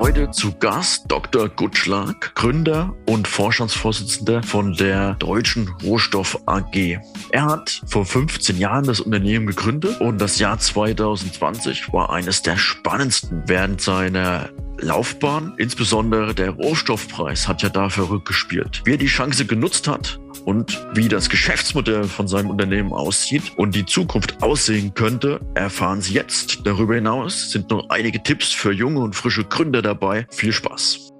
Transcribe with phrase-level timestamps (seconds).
[0.00, 1.48] Heute zu Gast Dr.
[1.48, 6.98] Gutschlag, Gründer und Vorstandsvorsitzender von der Deutschen Rohstoff AG.
[7.30, 12.56] Er hat vor 15 Jahren das Unternehmen gegründet und das Jahr 2020 war eines der
[12.56, 15.54] spannendsten während seiner Laufbahn.
[15.56, 18.82] Insbesondere der Rohstoffpreis hat ja da verrückt gespielt.
[18.84, 23.74] Wie er die Chance genutzt hat, und wie das Geschäftsmodell von seinem Unternehmen aussieht und
[23.74, 26.60] die Zukunft aussehen könnte, erfahren Sie jetzt.
[26.64, 30.26] Darüber hinaus sind noch einige Tipps für junge und frische Gründer dabei.
[30.30, 31.10] Viel Spaß!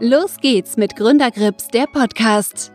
[0.00, 2.72] Los geht's mit Gründergrips, der Podcast.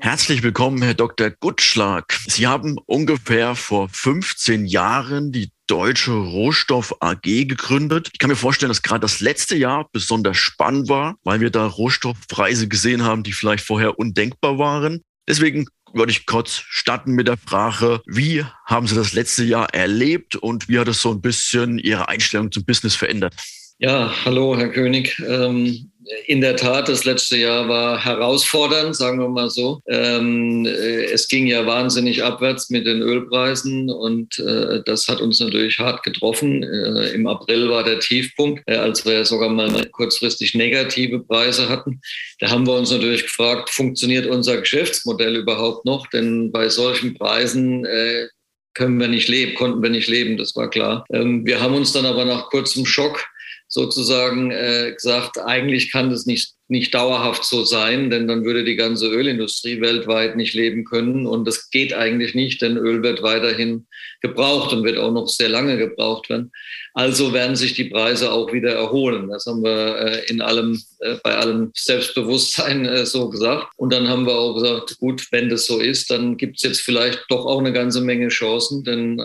[0.00, 1.30] Herzlich willkommen, Herr Dr.
[1.30, 2.12] Gutschlag.
[2.26, 8.08] Sie haben ungefähr vor 15 Jahren die Deutsche Rohstoff AG gegründet.
[8.12, 11.66] Ich kann mir vorstellen, dass gerade das letzte Jahr besonders spannend war, weil wir da
[11.66, 15.02] Rohstoffpreise gesehen haben, die vielleicht vorher undenkbar waren.
[15.28, 20.36] Deswegen würde ich kurz starten mit der Frage, wie haben Sie das letzte Jahr erlebt
[20.36, 23.34] und wie hat es so ein bisschen Ihre Einstellung zum Business verändert?
[23.78, 25.22] Ja, hallo, Herr König.
[25.24, 25.92] Ähm,
[26.26, 29.80] in der Tat, das letzte Jahr war herausfordernd, sagen wir mal so.
[29.86, 35.40] Ähm, äh, es ging ja wahnsinnig abwärts mit den Ölpreisen und äh, das hat uns
[35.40, 36.62] natürlich hart getroffen.
[36.62, 42.00] Äh, Im April war der Tiefpunkt, äh, als wir sogar mal kurzfristig negative Preise hatten.
[42.40, 46.06] Da haben wir uns natürlich gefragt, funktioniert unser Geschäftsmodell überhaupt noch?
[46.08, 48.28] Denn bei solchen Preisen äh,
[48.74, 51.04] können wir nicht leben, konnten wir nicht leben, das war klar.
[51.12, 53.24] Ähm, wir haben uns dann aber nach kurzem Schock
[53.68, 58.76] sozusagen äh, gesagt, eigentlich kann das nicht, nicht dauerhaft so sein, denn dann würde die
[58.76, 61.26] ganze Ölindustrie weltweit nicht leben können.
[61.26, 63.86] Und das geht eigentlich nicht, denn Öl wird weiterhin
[64.20, 66.52] gebraucht und wird auch noch sehr lange gebraucht werden.
[66.92, 69.28] Also werden sich die Preise auch wieder erholen.
[69.30, 73.68] Das haben wir äh, in allem, äh, bei allem Selbstbewusstsein äh, so gesagt.
[73.76, 76.80] Und dann haben wir auch gesagt, gut, wenn das so ist, dann gibt es jetzt
[76.82, 79.20] vielleicht doch auch eine ganze Menge Chancen, denn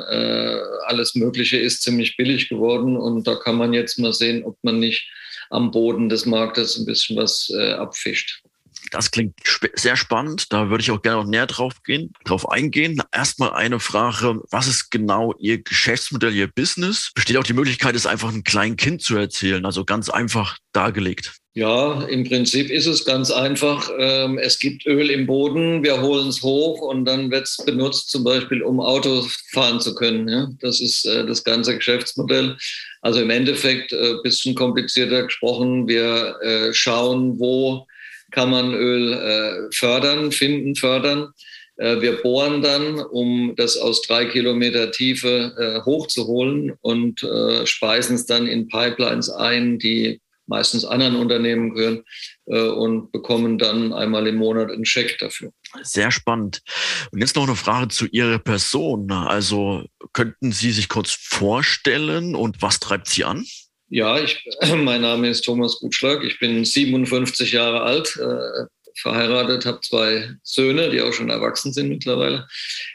[0.86, 4.80] alles Mögliche ist ziemlich billig geworden und da kann man jetzt mal sehen, ob man
[4.80, 5.10] nicht
[5.54, 8.43] am Boden des Marktes ein bisschen was äh, abfischt.
[8.94, 10.54] Das klingt sp sehr spannend.
[10.54, 13.02] Da würde ich auch gerne noch näher drauf gehen, drauf eingehen.
[13.12, 14.40] Erstmal eine Frage.
[14.52, 17.12] Was ist genau Ihr Geschäftsmodell, Ihr Business?
[17.16, 19.66] Besteht auch die Möglichkeit, es einfach einem kleinen Kind zu erzählen?
[19.66, 21.34] Also ganz einfach dargelegt.
[21.56, 23.90] Ja, im Prinzip ist es ganz einfach.
[24.00, 28.10] Ähm, es gibt Öl im Boden, wir holen es hoch und dann wird es benutzt,
[28.10, 30.58] zum Beispiel, um Autos fahren zu können.
[30.62, 32.58] Das ist äh, das ganze Geschäftsmodell.
[33.02, 37.88] Also im Endeffekt, ein äh, bisschen komplizierter gesprochen, wir äh, schauen, wo
[38.34, 41.32] kann man Öl äh, fördern, finden, fördern.
[41.78, 47.26] Äh, wir bohren dann, um das aus drei Kilometer Tiefe äh, hochzuholen und
[47.66, 52.04] speisen es dann in Pipelines ein, die meistens anderen Unternehmen gehören
[52.46, 55.54] und bekommen dann einmal im Monat einen Scheck dafür.
[55.84, 56.62] Sehr spannend.
[57.12, 59.10] Und jetzt noch eine Frage zu Ihrer Person.
[59.10, 63.46] Also könnten Sie sich kurz vorstellen und was treibt Sie an?
[63.94, 64.44] Ja, ich,
[64.76, 66.24] mein Name ist Thomas Gutschlag.
[66.24, 68.66] Ich bin 57 Jahre alt, äh,
[68.96, 72.48] verheiratet, habe zwei Söhne, die auch schon erwachsen sind mittlerweile.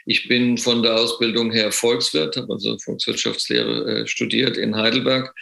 [0.05, 5.33] Ich bin von der Ausbildung her Volkswirt, habe also Volkswirtschaftslehre äh, studiert in Heidelberg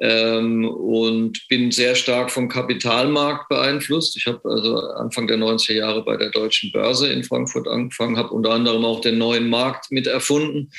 [0.00, 4.16] ähm, und bin sehr stark vom Kapitalmarkt beeinflusst.
[4.16, 8.30] Ich habe also Anfang der 90er Jahre bei der Deutschen Börse in Frankfurt angefangen, habe
[8.30, 10.70] unter anderem auch den neuen Markt mit erfunden,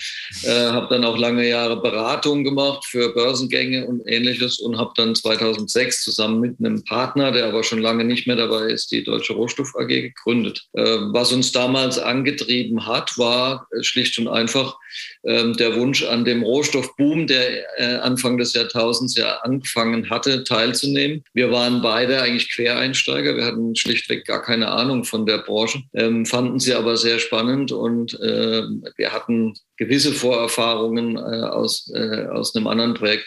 [0.44, 5.14] äh, habe dann auch lange Jahre Beratung gemacht für Börsengänge und ähnliches und habe dann
[5.14, 9.34] 2006 zusammen mit einem Partner, der aber schon lange nicht mehr dabei ist, die Deutsche
[9.34, 10.66] Rohstoff AG gegründet.
[10.74, 14.91] Äh, was uns damals angetrieben hat, war schlicht und einfach äh,
[15.24, 21.24] der Wunsch an dem Rohstoffboom, der äh, Anfang des Jahrtausends ja angefangen hatte, teilzunehmen.
[21.34, 23.36] Wir waren beide eigentlich Quereinsteiger.
[23.36, 27.72] Wir hatten schlichtweg gar keine Ahnung von der Branche, ähm, fanden sie aber sehr spannend
[27.72, 28.64] und äh,
[28.98, 31.92] wir hatten gewisse Vorerfahrungen äh, aus,
[32.32, 33.26] aus einem anderen Projekt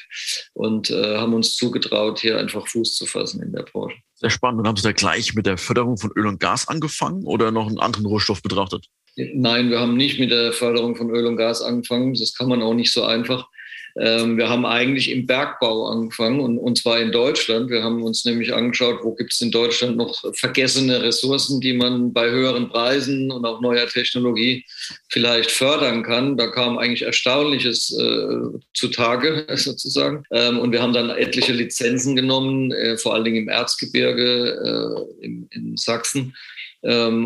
[0.52, 3.96] und haben uns zugetraut, hier einfach Fuß zu fassen in der Branche.
[4.14, 4.60] Sehr spannend.
[4.60, 7.66] Und haben Sie da gleich mit der Förderung von Öl und Gas angefangen oder noch
[7.66, 8.86] einen anderen Rohstoff betrachtet?
[9.16, 12.14] Nein, wir haben nicht mit der Förderung von Öl und Gas angefangen.
[12.14, 13.48] Das kann man auch nicht so einfach.
[13.96, 17.70] Ähm, wir haben eigentlich im Bergbau angefangen und, und zwar in Deutschland.
[17.70, 22.12] Wir haben uns nämlich angeschaut, wo gibt es in Deutschland noch vergessene Ressourcen, die man
[22.12, 24.64] bei höheren Preisen und auch neuer Technologie
[25.10, 26.36] vielleicht fördern kann.
[26.36, 30.24] Da kam eigentlich Erstaunliches äh, zutage sozusagen.
[30.32, 35.24] Ähm, und wir haben dann etliche Lizenzen genommen, äh, vor allen Dingen im Erzgebirge äh,
[35.24, 36.34] in, in Sachsen,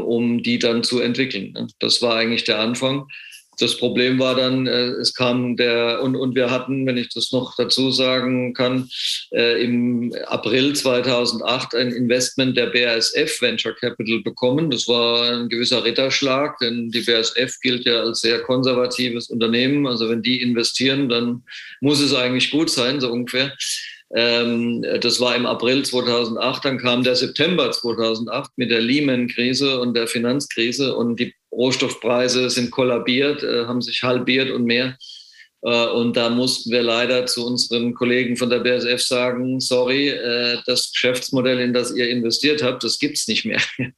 [0.01, 1.55] um die dann zu entwickeln.
[1.81, 3.07] Das war eigentlich der Anfang.
[3.61, 7.33] das Problem war dann, äh, es kam der, und, und wir hatten, wenn ich das
[7.33, 8.89] noch dazu sagen kann,
[9.33, 14.71] äh, im April 2008 ein Investment der BASF Venture Capital bekommen.
[14.71, 19.89] Das war ein gewisser Ritterschlag, denn die BASF gilt ja als sehr konservatives Unternehmen.
[19.89, 21.43] Also wenn die investieren, dann
[21.81, 23.53] muss es eigentlich gut sein, so ungefähr.
[24.15, 29.95] Ähm, das war im April 2008, dann kam der September 2008 mit der Lehman-Krise und
[29.95, 34.97] der Finanzkrise und die Rohstoffpreise sind kollabiert, äh, haben sich halbiert und mehr.
[35.63, 40.59] Äh, und da mussten wir leider zu unseren Kollegen von der BSF sagen, sorry, äh,
[40.65, 43.61] das Geschäftsmodell, in das ihr investiert habt, das gibt es nicht mehr.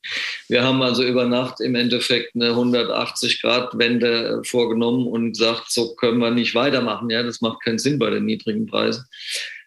[0.48, 6.30] Wir haben also über Nacht im Endeffekt eine 180-Grad-Wende vorgenommen und gesagt, so können wir
[6.30, 7.10] nicht weitermachen.
[7.10, 9.04] Ja, das macht keinen Sinn bei den niedrigen Preisen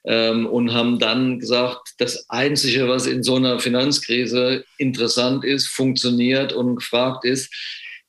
[0.05, 6.53] ähm, und haben dann gesagt, das Einzige, was in so einer Finanzkrise interessant ist, funktioniert
[6.53, 7.53] und gefragt ist,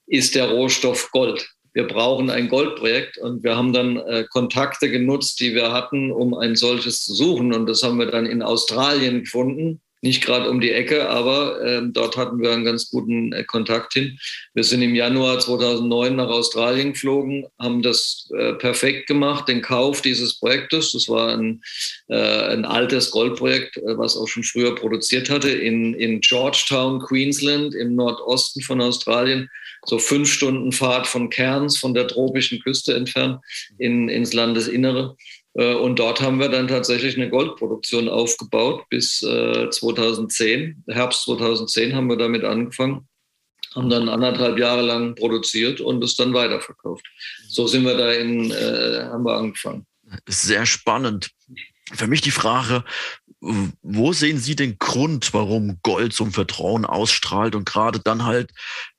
[0.06, 1.48] ist der Rohstoff Gold.
[1.72, 6.34] Wir brauchen ein Goldprojekt und wir haben dann äh, Kontakte genutzt, die wir hatten, um
[6.34, 7.52] ein solches zu suchen.
[7.52, 11.94] Und das haben wir dann in Australien gefunden nicht gerade um die Ecke, aber ähm,
[11.94, 14.18] dort hatten wir einen ganz guten äh, Kontakt hin.
[14.52, 20.02] Wir sind im Januar 2009 nach Australien geflogen, haben das äh, perfekt gemacht, den Kauf
[20.02, 20.92] dieses Projektes.
[20.92, 21.62] Das war ein,
[22.08, 27.74] äh, ein altes Goldprojekt, äh, was auch schon früher produziert hatte, in, in Georgetown, Queensland,
[27.74, 29.48] im Nordosten von Australien.
[29.86, 33.40] So fünf Stunden Fahrt von Cairns, von der tropischen Küste entfernt,
[33.78, 35.16] in, ins Landesinnere.
[35.54, 40.84] Äh, und dort haben wir dann tatsächlich eine Goldproduktion aufgebaut bis 2010.
[40.86, 43.08] Äh, Herbst 2010 haben wir damit angefangen,
[43.74, 47.06] haben dann anderthalb Jahre lang produziert und es dann weiterverkauft.
[47.48, 49.86] So sind wir da in, äh, haben wir angefangen.
[50.28, 51.30] Sehr spannend.
[51.92, 52.84] Für mich die Frage,
[53.40, 58.52] wo sehen Sie den Grund, warum Gold ein Vertrauen ausstrahlt und gerade dann halt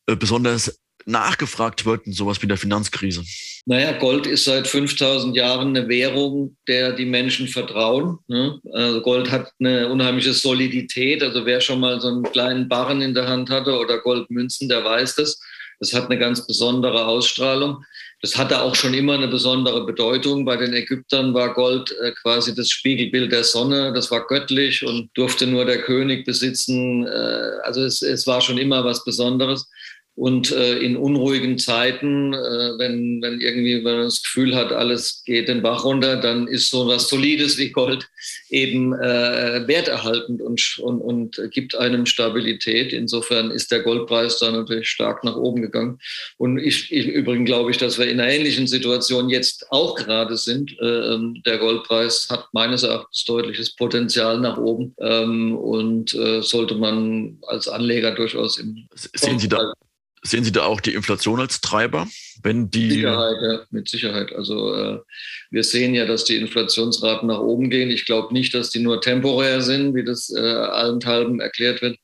[0.05, 3.23] besonders nachgefragt wird in sowas wie der Finanzkrise?
[3.65, 8.19] Naja, Gold ist seit 5000 Jahren eine Währung, der die Menschen vertrauen.
[8.27, 8.59] Ne?
[8.73, 11.23] Also Gold hat eine unheimliche Solidität.
[11.23, 14.83] Also wer schon mal so einen kleinen Barren in der Hand hatte oder Goldmünzen, der
[14.83, 15.39] weiß das.
[15.79, 17.83] Das hat eine ganz besondere Ausstrahlung.
[18.21, 20.45] Das hatte auch schon immer eine besondere Bedeutung.
[20.45, 23.93] Bei den Ägyptern war Gold äh, quasi das Spiegelbild der Sonne.
[23.93, 27.05] Das war göttlich und durfte nur der König besitzen.
[27.05, 27.09] Äh,
[27.63, 29.69] also es, es war schon immer was Besonderes.
[30.15, 32.37] Und äh, in unruhigen Zeiten, äh,
[32.77, 36.87] wenn, wenn irgendwie man das Gefühl hat, alles geht den Bach runter, dann ist so
[36.87, 38.07] was Solides wie Gold
[38.49, 42.93] eben äh, werterhaltend und, und, und gibt einem Stabilität.
[42.93, 45.99] Insofern ist der Goldpreis da natürlich stark nach oben gegangen.
[46.37, 50.37] Und ich, ich übrigens glaube ich, dass wir in einer ähnlichen Situation jetzt auch gerade
[50.37, 50.77] sind.
[50.81, 57.37] Ähm, der Goldpreis hat meines Erachtens deutliches Potenzial nach oben ähm, und äh, sollte man
[57.47, 59.73] als Anleger durchaus im Sehen Sie da,
[60.25, 62.07] Sehen Sie da auch die Inflation als Treiber?
[62.41, 64.33] Wenn die Sicherheit, ja, mit Sicherheit.
[64.33, 64.99] Also äh,
[65.51, 67.91] wir sehen ja, dass die Inflationsraten nach oben gehen.
[67.91, 71.99] Ich glaube nicht, dass die nur temporär sind, wie das äh, allenthalben erklärt wird.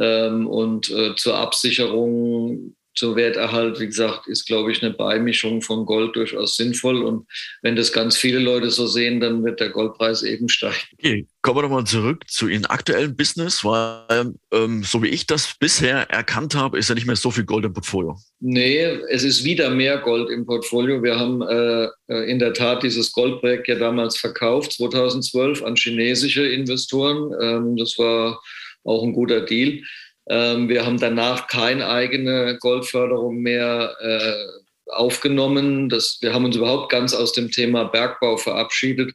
[0.00, 5.84] Ähm, und äh, zur Absicherung zur Werterhalt, wie gesagt, ist, glaube ich, eine Beimischung von
[5.84, 7.02] Gold durchaus sinnvoll.
[7.02, 7.26] Und
[7.62, 10.74] wenn das ganz viele Leute so sehen, dann wird der Goldpreis eben steigen.
[10.98, 15.54] Okay, kommen wir nochmal zurück zu Ihrem aktuellen Business, weil ähm, so wie ich das
[15.60, 18.16] bisher erkannt habe, ist ja nicht mehr so viel Gold im Portfolio.
[18.40, 21.02] Nee, es ist wieder mehr Gold im Portfolio.
[21.02, 26.46] Wir haben äh, äh in der Tat dieses Goldprojekt ja damals verkauft, 2012, an chinesische
[26.46, 27.30] Investoren.
[27.40, 28.40] Ähm, das war
[28.84, 29.82] auch ein guter Deal.
[30.28, 35.88] Ähm, wir haben danach keine eigene Goldförderung mehr äh, aufgenommen.
[35.88, 39.12] Das, wir haben uns überhaupt ganz aus dem Thema Bergbau verabschiedet,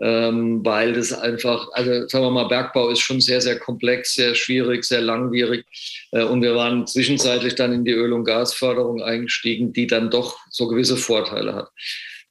[0.00, 4.34] ähm, weil das einfach, also sagen wir mal, Bergbau ist schon sehr, sehr komplex, sehr
[4.34, 5.64] schwierig, sehr langwierig.
[6.10, 10.36] Äh, und wir waren zwischenzeitlich dann in die Öl- und Gasförderung eingestiegen, die dann doch
[10.50, 11.68] so gewisse Vorteile hat.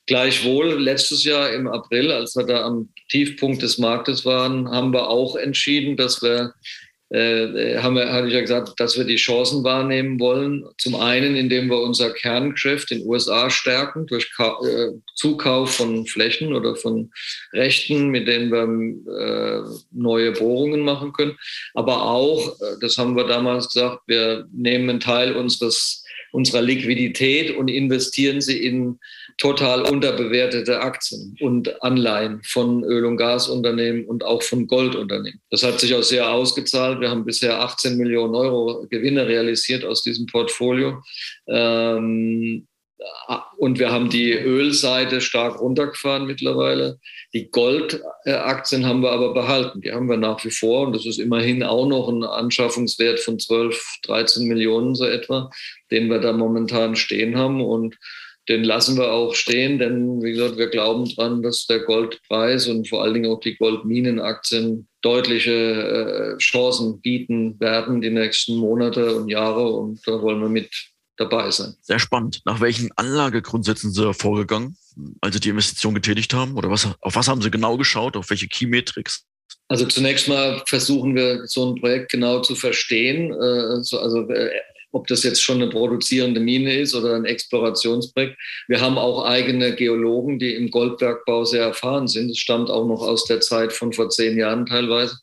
[0.08, 5.08] Gleichwohl, letztes Jahr im April, als wir da am Tiefpunkt des Marktes waren, haben wir
[5.08, 6.54] auch entschieden, dass wir
[7.12, 10.66] äh, haben wir, hatte ich ja gesagt, dass wir die Chancen wahrnehmen wollen.
[10.78, 16.06] Zum einen, indem wir unser Kerngeschäft in den USA stärken durch Ka äh, Zukauf von
[16.06, 17.12] Flächen oder von
[17.52, 21.38] Rechten, mit denen wir äh, neue Bohrungen machen können.
[21.74, 26.01] Aber auch, äh, das haben wir damals gesagt, wir nehmen einen Teil unseres
[26.32, 29.00] unserer Liquidität und investieren sie in
[29.38, 35.42] total unterbewertete Aktien und Anleihen von Öl- und Gasunternehmen und auch von Goldunternehmen.
[35.50, 37.00] Das hat sich auch sehr ausgezahlt.
[37.00, 41.02] Wir haben bisher 18 Millionen Euro Gewinne realisiert aus diesem Portfolio.
[41.48, 42.68] Ähm,
[43.58, 47.00] und wir haben die Ölseite stark runtergefahren mittlerweile.
[47.34, 49.82] Die Goldaktien haben wir aber behalten.
[49.82, 50.88] Die haben wir nach wie vor.
[50.88, 55.50] Und das ist immerhin auch noch ein Anschaffungswert von 12, 13 Millionen so etwa,
[55.90, 57.62] den wir da momentan stehen haben.
[57.62, 57.98] Und
[58.50, 62.90] den lassen wir auch stehen, denn wie gesagt, wir glauben dran, dass der Goldpreis und
[62.90, 69.30] vor allen Dingen auch die Goldminenaktien deutliche äh, Chancen bieten werden die nächsten Monate und
[69.30, 69.68] Jahre.
[69.68, 70.91] Und da wollen wir mit
[71.22, 71.76] dabei sein.
[71.82, 72.42] Sehr spannend.
[72.46, 74.78] Nach welchen Anlagegrundsätzen sind Sie vorgegangen,
[75.22, 76.58] als Sie die Investition getätigt haben?
[76.58, 78.18] Oder was, auf was haben Sie genau geschaut?
[78.18, 79.26] Auf welche Key Metrics?
[79.68, 83.32] Also zunächst mal versuchen wir so ein Projekt genau zu verstehen.
[83.32, 84.50] Äh, also äh,
[84.92, 88.38] ob das jetzt schon eine produzierende Mine ist oder ein Explorationsprojekt.
[88.68, 92.30] Wir haben auch eigene Geologen, die im Goldbergbau sehr erfahren sind.
[92.30, 95.18] Das stammt auch noch aus der Zeit von vor zehn Jahren teilweise.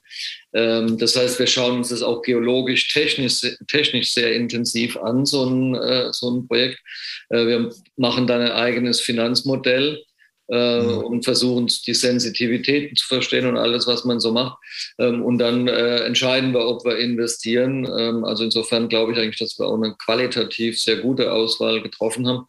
[0.54, 5.44] Ähm, das heißt, wir schauen uns das auch geologisch, technisch, technisch sehr intensiv an, so
[5.44, 6.80] ein, äh, so ein Projekt.
[7.28, 10.02] Äh, wir machen dann ein eigenes Finanzmodell
[10.50, 10.98] äh, mhm.
[10.98, 14.58] und versuchen die Sensitivitäten zu verstehen und alles, was man so macht.
[14.98, 17.86] Ähm, und dann äh, entscheiden wir, ob wir investieren.
[17.98, 22.26] Ähm, also insofern glaube ich eigentlich, dass wir auch eine qualitativ sehr gute Auswahl getroffen
[22.26, 22.46] haben.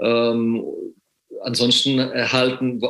[0.00, 0.64] Ähm,
[1.42, 2.80] ansonsten erhalten,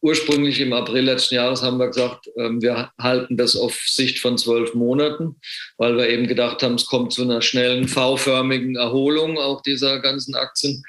[0.00, 4.38] ursprünglich im April letzten Jahres haben wir gesagt, ähm, wir halten das auf Sicht von
[4.38, 5.36] zwölf Monaten,
[5.78, 10.34] weil wir eben gedacht haben, es kommt zu einer schnellen V-förmigen Erholung auch dieser ganzen
[10.34, 10.82] Aktien.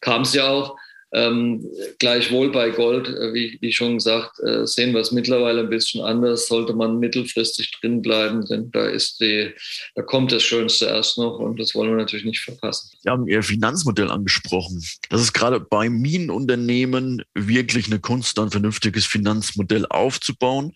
[0.00, 0.76] Kam es ja auch.
[1.12, 1.66] Ähm,
[1.98, 6.02] gleichwohl bei Gold, äh, wie, wie, schon gesagt, äh, sehen wir es mittlerweile ein bisschen
[6.02, 6.48] anders.
[6.48, 9.54] Sollte man mittelfristig drin bleiben, denn da ist die,
[9.94, 12.90] da kommt das Schönste erst noch und das wollen wir natürlich nicht verpassen.
[13.00, 14.82] Sie haben Ihr Finanzmodell angesprochen.
[15.08, 20.74] Das ist gerade bei Minenunternehmen wirklich eine Kunst, ein vernünftiges Finanzmodell aufzubauen,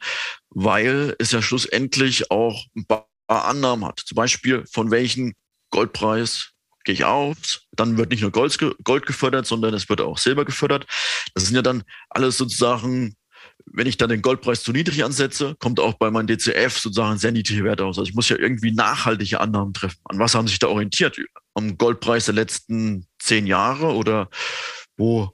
[0.48, 4.00] weil es ja schlussendlich auch ein paar Annahmen hat.
[4.00, 5.34] Zum Beispiel von welchem
[5.70, 6.51] Goldpreis
[6.84, 10.44] gehe ich auf, dann wird nicht nur Gold, Gold gefördert, sondern es wird auch Silber
[10.44, 10.86] gefördert.
[11.34, 13.16] Das sind ja dann alles sozusagen,
[13.66, 17.32] wenn ich dann den Goldpreis zu niedrig ansetze, kommt auch bei meinem DCF sozusagen sehr
[17.32, 17.98] niedrige Werte aus.
[17.98, 19.98] Also ich muss ja irgendwie nachhaltige Annahmen treffen.
[20.04, 21.16] An was haben sich da orientiert?
[21.54, 24.28] Am Goldpreis der letzten zehn Jahre oder
[24.96, 25.30] wo?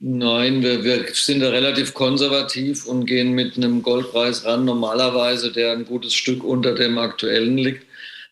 [0.00, 5.72] Nein, wir, wir sind da relativ konservativ und gehen mit einem Goldpreis ran, normalerweise, der
[5.72, 7.84] ein gutes Stück unter dem aktuellen liegt.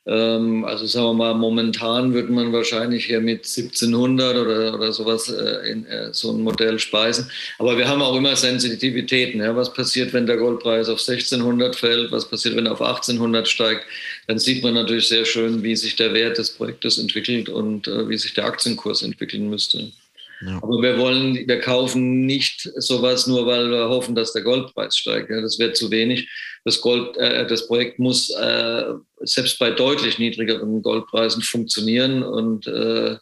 [0.06, 5.28] Ähm, also sagen wir mal, momentan würde man wahrscheinlich hier mit 1700 oder, oder sowas
[5.28, 7.28] äh, in äh, so ein Modell speisen.
[7.58, 9.40] Aber wir haben auch immer Sensitivitäten.
[9.40, 9.56] Ja?
[9.56, 12.12] Was passiert, wenn der Goldpreis auf 1600 fällt?
[12.12, 13.84] Was passiert, wenn er auf 1800 steigt?
[14.28, 18.08] Dann sieht man natürlich sehr schön, wie sich der Wert des Projektes entwickelt und äh,
[18.08, 19.90] wie sich der Aktienkurs entwickeln müsste.
[20.42, 20.56] Ja.
[20.62, 25.30] Aber wir wollen, wir kaufen nicht sowas nur, weil wir hoffen, dass der Goldpreis steigt.
[25.30, 26.28] Ja, das wäre zu wenig.
[26.64, 28.84] Das, Gold, äh, das Projekt muss äh,
[29.20, 32.22] selbst bei deutlich niedrigeren Goldpreisen funktionieren.
[32.22, 33.16] Und äh,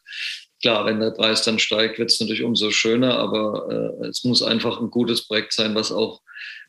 [0.60, 3.18] klar, wenn der Preis dann steigt, wird es natürlich umso schöner.
[3.18, 6.20] Aber äh, es muss einfach ein gutes Projekt sein, was auch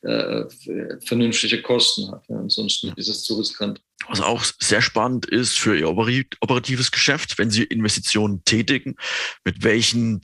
[0.01, 0.45] äh,
[1.03, 2.23] vernünftige Kosten hat.
[2.29, 3.81] Ja, ansonsten ist es zu riskant.
[4.07, 8.95] Was auch sehr spannend ist für Ihr operatives Geschäft, wenn Sie Investitionen tätigen,
[9.43, 10.21] mit welchen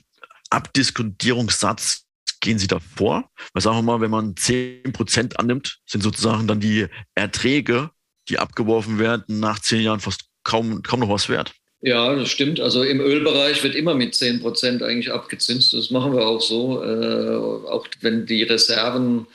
[0.52, 2.04] Abdiskontierungssatz
[2.40, 3.30] gehen Sie da vor?
[3.52, 7.90] Weil sagen wir mal, wenn man 10% annimmt, sind sozusagen dann die Erträge,
[8.28, 11.52] die abgeworfen werden, nach zehn Jahren fast kaum, kaum noch was wert.
[11.84, 12.60] Ja, das stimmt.
[12.60, 15.74] Also im Ölbereich wird immer mit 10 Prozent eigentlich abgezinst.
[15.74, 16.80] Das machen wir auch so.
[16.80, 17.34] Äh,
[17.68, 19.26] auch wenn die Reserven,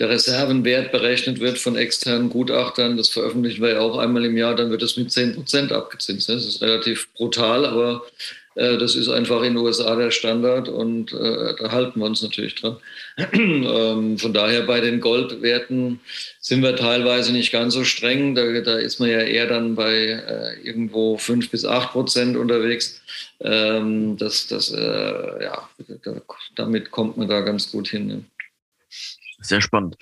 [0.00, 4.56] der Reservenwert berechnet wird von externen Gutachtern, das veröffentlichen wir ja auch einmal im Jahr,
[4.56, 6.28] dann wird das mit 10 Prozent abgezinst.
[6.28, 8.04] Das ist relativ brutal, aber
[8.54, 12.54] das ist einfach in den USA der Standard und äh, da halten wir uns natürlich
[12.54, 12.76] dran.
[13.32, 16.00] ähm, von daher bei den Goldwerten
[16.40, 18.34] sind wir teilweise nicht ganz so streng.
[18.34, 23.00] Da, da ist man ja eher dann bei äh, irgendwo fünf bis acht Prozent unterwegs.
[23.40, 25.68] Ähm, das, das, äh, ja,
[26.04, 26.20] da,
[26.54, 28.06] damit kommt man da ganz gut hin.
[28.06, 28.24] Ne?
[29.40, 29.96] Sehr spannend.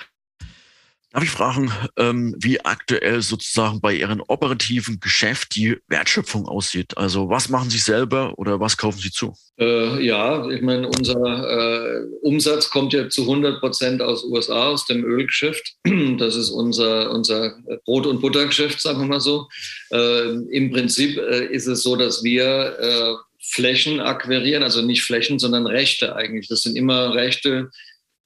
[1.13, 6.97] Darf ich fragen, ähm, wie aktuell sozusagen bei Ihrem operativen Geschäft die Wertschöpfung aussieht?
[6.97, 9.35] Also was machen Sie selber oder was kaufen Sie zu?
[9.59, 14.87] Äh, ja, ich meine, unser äh, Umsatz kommt ja zu 100 Prozent aus USA, aus
[14.87, 15.75] dem Ölgeschäft.
[16.19, 19.49] Das ist unser, unser Brot- und Buttergeschäft, sagen wir mal so.
[19.93, 25.39] Äh, Im Prinzip äh, ist es so, dass wir äh, Flächen akquirieren, also nicht Flächen,
[25.39, 26.47] sondern Rechte eigentlich.
[26.49, 27.71] Das sind immer Rechte,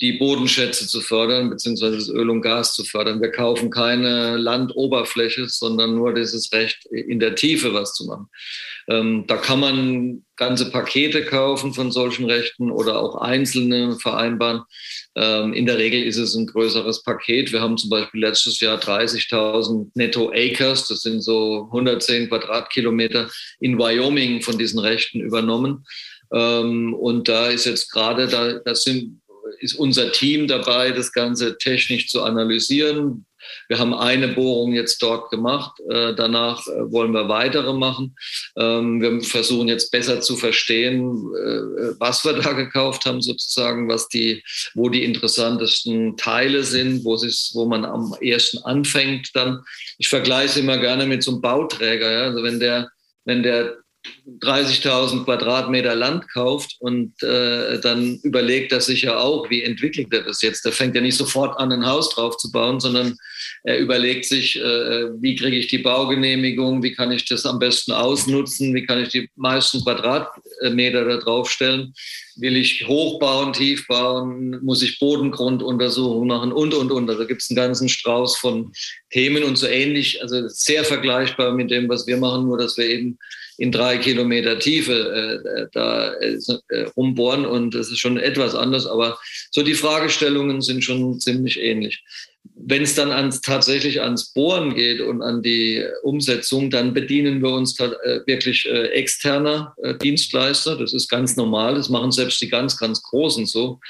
[0.01, 3.21] die Bodenschätze zu fördern, beziehungsweise das Öl und Gas zu fördern.
[3.21, 8.27] Wir kaufen keine Landoberfläche, sondern nur dieses Recht, in der Tiefe was zu machen.
[8.89, 14.63] Ähm, da kann man ganze Pakete kaufen von solchen Rechten oder auch einzelne vereinbaren.
[15.15, 17.53] Ähm, in der Regel ist es ein größeres Paket.
[17.53, 23.79] Wir haben zum Beispiel letztes Jahr 30.000 Netto Acres, das sind so 110 Quadratkilometer in
[23.79, 25.87] Wyoming von diesen Rechten übernommen.
[26.33, 29.21] Ähm, und da ist jetzt gerade, da das sind,
[29.65, 33.27] ist unser Team dabei, das Ganze technisch zu analysieren.
[33.69, 35.79] Wir haben eine Bohrung jetzt dort gemacht.
[35.91, 38.17] Äh, danach äh, wollen wir weitere machen.
[38.57, 41.05] Ähm, wir versuchen jetzt besser zu verstehen,
[41.35, 44.43] äh, was wir da gekauft haben, sozusagen, was die,
[44.75, 49.31] wo die interessantesten Teile sind, wo, wo man am ersten anfängt.
[49.35, 49.61] Dann,
[49.99, 52.11] ich vergleiche immer gerne mit so einem Bauträger.
[52.11, 52.23] Ja?
[52.25, 52.91] Also wenn der,
[53.25, 53.77] wenn der
[54.27, 60.23] 30.000 Quadratmeter Land kauft und äh, dann überlegt er sich ja auch, wie entwickelt er
[60.23, 60.65] das jetzt.
[60.65, 63.17] Der fängt ja nicht sofort an, ein Haus drauf zu bauen, sondern
[63.65, 67.93] er überlegt sich, äh, wie kriege ich die Baugenehmigung, wie kann ich das am besten
[67.93, 71.95] ausnutzen, wie kann ich die meisten Quadratmeter da draufstellen.
[72.37, 77.09] Will ich hochbauen, tief bauen, muss ich Bodengrunduntersuchungen machen und, und, und.
[77.09, 78.73] Also gibt es einen ganzen Strauß von
[79.11, 82.87] Themen und so ähnlich, also sehr vergleichbar mit dem, was wir machen, nur dass wir
[82.87, 83.19] eben
[83.59, 84.93] in drei Kilometer Tiefe
[85.45, 89.19] äh, äh da äh, äh, rumbohren und das ist schon etwas anders, aber
[89.51, 92.03] so die Fragestellungen sind schon ziemlich ähnlich.
[92.57, 97.51] Wenn es dann ans, tatsächlich ans Bohren geht und an die Umsetzung, dann bedienen wir
[97.51, 100.77] uns äh, wirklich äh, externer Dienstleister.
[100.77, 101.75] Das ist ganz normal.
[101.75, 103.81] Das machen selbst die ganz, ganz Großen so.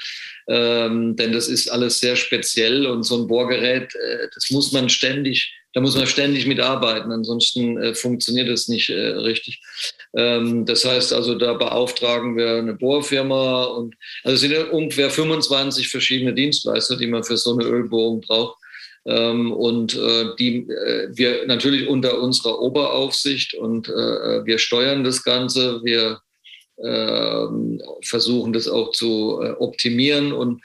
[0.47, 3.93] Ähm, denn das ist alles sehr speziell und so ein Bohrgerät,
[4.33, 9.09] das muss man ständig da muss man ständig mitarbeiten, ansonsten äh, funktioniert das nicht äh,
[9.09, 9.61] richtig.
[10.15, 15.89] Ähm, das heißt also, da beauftragen wir eine Bohrfirma und also es sind ungefähr 25
[15.89, 18.57] verschiedene Dienstleister, die man für so eine Ölbohrung braucht.
[19.05, 25.23] Ähm, und äh, die äh, wir natürlich unter unserer Oberaufsicht und äh, wir steuern das
[25.25, 25.81] Ganze.
[25.83, 26.21] Wir
[26.81, 30.61] ähm, versuchen das auch zu äh, optimieren und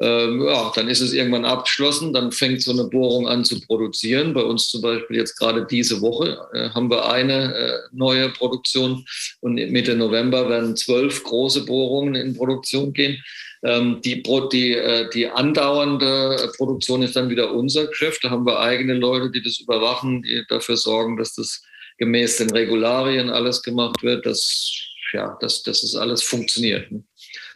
[0.00, 4.34] ähm, ja, dann ist es irgendwann abgeschlossen, dann fängt so eine Bohrung an zu produzieren.
[4.34, 9.04] Bei uns zum Beispiel jetzt gerade diese Woche äh, haben wir eine äh, neue Produktion
[9.40, 13.22] und Mitte November werden zwölf große Bohrungen in Produktion gehen.
[13.62, 14.22] Ähm, die,
[14.52, 18.24] die, äh, die andauernde Produktion ist dann wieder unser Geschäft.
[18.24, 21.62] Da haben wir eigene Leute, die das überwachen, die dafür sorgen, dass das
[21.98, 24.70] gemäß den Regularien alles gemacht wird, dass,
[25.12, 26.88] ja, dass, dass das alles funktioniert.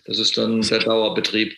[0.04, 1.54] Das ist dann der Dauerbetrieb.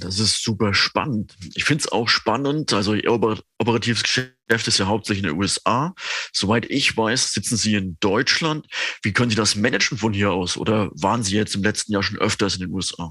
[0.00, 1.34] Das ist super spannend.
[1.54, 2.72] Ich finde es auch spannend.
[2.72, 5.94] Also Ihr operatives Geschäft ist ja hauptsächlich in den USA.
[6.32, 8.66] Soweit ich weiß, sitzen Sie in Deutschland.
[9.02, 10.56] Wie können Sie das managen von hier aus?
[10.56, 13.10] Oder waren Sie jetzt im letzten Jahr schon öfters in den USA?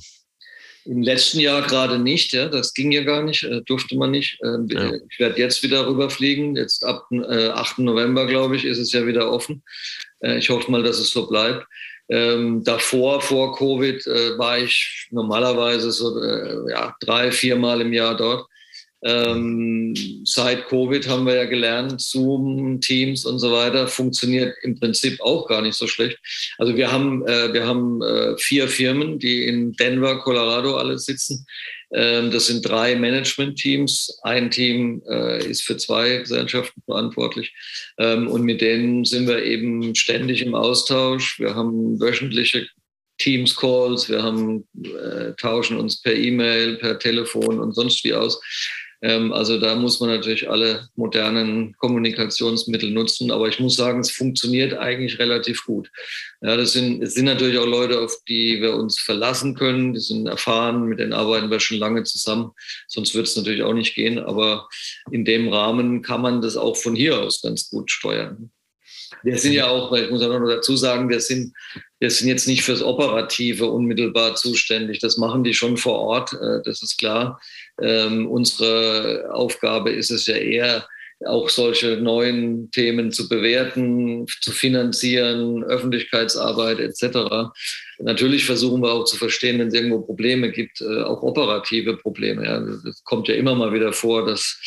[0.86, 4.38] Im letzten Jahr gerade nicht, ja, das ging ja gar nicht, äh, durfte man nicht.
[4.44, 4.94] Äh, ja.
[5.10, 6.56] Ich werde jetzt wieder rüberfliegen.
[6.56, 7.80] Jetzt ab äh, 8.
[7.80, 9.64] November, glaube ich, ist es ja wieder offen.
[10.20, 11.66] Äh, ich hoffe mal, dass es so bleibt.
[12.10, 18.16] Ähm, davor, vor Covid, äh, war ich normalerweise so äh, ja, drei, viermal im Jahr
[18.16, 18.48] dort.
[19.04, 25.22] Ähm, seit Covid haben wir ja gelernt, Zoom, Teams und so weiter funktioniert im Prinzip
[25.22, 26.18] auch gar nicht so schlecht.
[26.58, 31.46] Also wir haben, äh, wir haben äh, vier Firmen, die in Denver, Colorado alle sitzen.
[31.96, 34.20] Ähm, das sind drei Management-Teams.
[34.24, 37.54] Ein Team äh, ist für zwei Gesellschaften verantwortlich.
[37.98, 41.40] Ähm, und mit denen sind wir eben ständig im Austausch.
[41.40, 42.68] Wir haben wöchentliche
[43.18, 48.42] Teams-Calls, wir haben, äh, tauschen uns per E-Mail, per Telefon und sonst wie aus.
[49.02, 53.32] Ähm, also da muss man natürlich alle modernen Kommunikationsmittel nutzen.
[53.32, 55.90] Aber ich muss sagen, es funktioniert eigentlich relativ gut.
[56.42, 59.94] Ja, das sind, es sind natürlich auch Leute, auf die wir uns verlassen können.
[59.94, 62.52] Die sind erfahren, mit denen arbeiten wir schon lange zusammen.
[62.88, 64.20] Sonst würde es natürlich auch nicht gehen.
[64.20, 64.68] Aber
[65.12, 68.52] in dem Rahmen kann man das auch von hier aus ganz gut steuern.
[69.24, 71.54] Wir sind ja auch, ich muss auch noch dazu sagen, wir sind,
[72.00, 75.00] wir sind jetzt nicht fürs Operative unmittelbar zuständig.
[75.00, 77.40] Das machen die schon vor Ort, äh, das ist klar.
[77.82, 80.88] Ähm, unsere Aufgabe ist es ja eher,
[81.24, 87.54] auch solche neuen Themen zu bewerten, zu finanzieren, Öffentlichkeitsarbeit etc.
[88.00, 92.46] Natürlich versuchen wir auch zu verstehen, wenn es irgendwo Probleme gibt, äh, auch operative Probleme.
[92.46, 92.64] Ja.
[93.06, 94.60] Kommt ja immer mal wieder vor, dass,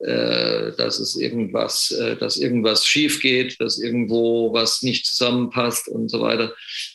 [0.00, 6.10] äh, dass es irgendwas, äh, dass irgendwas schief geht, dass irgendwo was nicht zusammenpasst und
[6.10, 6.54] so weiter.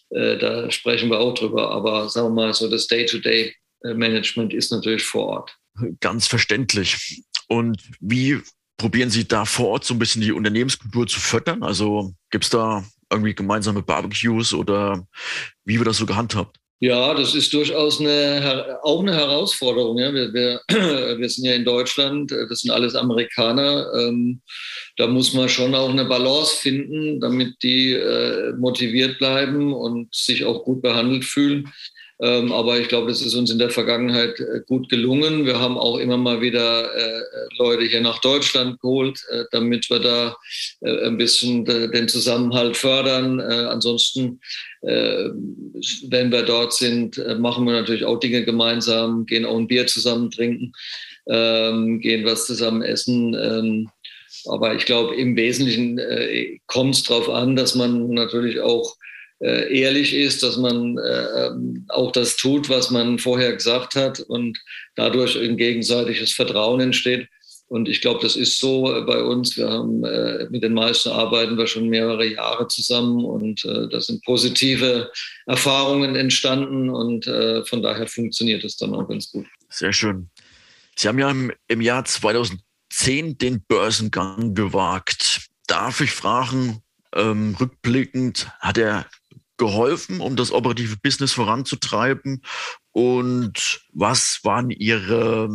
[0.10, 1.72] Äh, da sprechen wir auch drüber.
[1.72, 5.58] Aber sagen wir mal, so das Day-to-Day Management ist natürlich vor Ort.
[6.00, 7.24] Ganz verständlich.
[7.48, 8.40] Und wie
[8.78, 11.64] probieren Sie da vor Ort so ein bisschen die Unternehmenskultur zu fördern?
[11.64, 15.08] Also gibt es da irgendwie gemeinsame Barbecues oder
[15.66, 16.58] wie wird das so gehandhabt?
[16.82, 19.98] Ja, das ist durchaus eine, auch eine Herausforderung.
[19.98, 20.14] Ja.
[20.14, 20.62] Wir, wir,
[21.18, 23.92] wir sind ja in Deutschland, das sind alles Amerikaner.
[23.96, 24.42] Ähm,
[24.96, 30.46] da muss man schon auch eine Balance finden, damit die äh, motiviert bleiben und sich
[30.46, 31.70] auch gut behandelt fühlen.
[32.22, 35.46] Ähm, aber ich glaube, das ist uns in der Vergangenheit äh, gut gelungen.
[35.46, 37.22] Wir haben auch immer mal wieder äh,
[37.58, 40.36] Leute hier nach Deutschland geholt, äh, damit wir da
[40.82, 43.42] ein bisschen den Zusammenhalt fördern.
[43.42, 44.40] Ansonsten,
[44.82, 50.32] wenn wir dort sind, machen wir natürlich auch Dinge gemeinsam, gehen auch ein Bier zusammen
[50.32, 50.72] trinken,
[51.28, 53.36] ähm, gehen was zusammen essen.
[53.36, 53.90] Ähm,
[54.46, 56.00] aber ich glaube, im Wesentlichen
[56.68, 58.96] kommt es darauf an, dass man natürlich auch
[59.46, 64.58] ehrlich ist, dass man äh, ähm, auch das tut, was man vorher gesagt hat und
[64.96, 67.28] dadurch ein gegenseitiges Vertrauen entsteht.
[67.70, 69.56] Und ich glaube, das ist so bei uns.
[69.56, 74.02] Wir haben äh, mit den meisten arbeiten wir schon mehrere Jahre zusammen und äh, da
[74.02, 75.12] sind positive
[75.46, 79.46] Erfahrungen entstanden und äh, von daher funktioniert es dann auch ganz gut.
[79.70, 80.30] Sehr schön.
[80.98, 85.48] Sie haben ja im, im Jahr 2010 den Börsengang gewagt.
[85.68, 86.82] Darf ich fragen,
[87.16, 89.06] ähm, rückblickend, hat er
[89.60, 92.42] geholfen, um das operative Business voranzutreiben?
[92.92, 95.50] Und was waren Ihre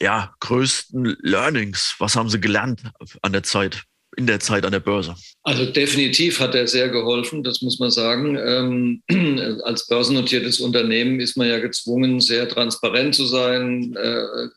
[0.00, 1.96] ja, größten Learnings?
[1.98, 2.82] Was haben Sie gelernt
[3.22, 3.82] an der Zeit?
[4.16, 5.14] in der Zeit an der Börse?
[5.44, 8.36] Also definitiv hat er sehr geholfen, das muss man sagen.
[8.36, 9.02] Ähm,
[9.62, 14.48] als börsennotiertes Unternehmen ist man ja gezwungen, sehr transparent zu sein, äh,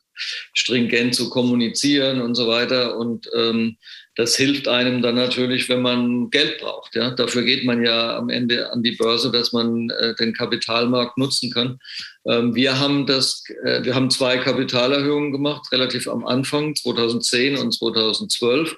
[0.53, 2.97] stringent zu kommunizieren und so weiter.
[2.97, 3.77] Und ähm,
[4.15, 6.95] das hilft einem dann natürlich, wenn man Geld braucht.
[6.95, 7.11] Ja?
[7.11, 11.51] Dafür geht man ja am Ende an die Börse, dass man äh, den Kapitalmarkt nutzen
[11.51, 11.79] kann.
[12.25, 17.71] Ähm, wir, haben das, äh, wir haben zwei Kapitalerhöhungen gemacht, relativ am Anfang, 2010 und
[17.71, 18.75] 2012,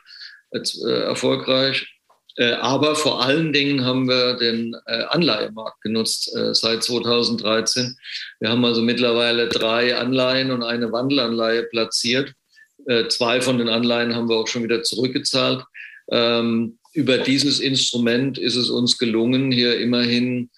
[0.52, 1.88] äh, erfolgreich.
[2.36, 7.98] Äh, aber vor allen Dingen haben wir den äh, Anleihemarkt genutzt äh, seit 2013.
[8.40, 12.34] Wir haben also mittlerweile drei Anleihen und eine Wandelanleihe platziert
[12.88, 15.64] äh, zwei von den Anleihen haben wir auch schon wieder zurückgezahlt.
[16.12, 20.50] Ähm, über dieses Instrument ist es uns gelungen, hier immerhin,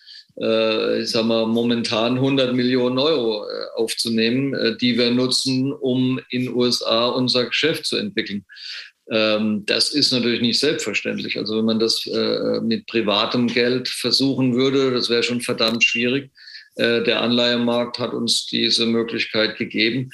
[0.41, 6.53] äh, ich sag mal, momentan 100 Millionen Euro äh, aufzunehmen, die wir nutzen, um in
[6.53, 8.45] USA unser Geschäft zu entwickeln.
[9.11, 11.37] Ähm, das ist natürlich nicht selbstverständlich.
[11.37, 12.09] Also wenn man das
[12.63, 16.31] mit privatem Geld versuchen würde, das wäre schon verdammt schwierig.
[16.77, 20.09] Der Anleihemarkt hat uns diese Möglichkeit gegeben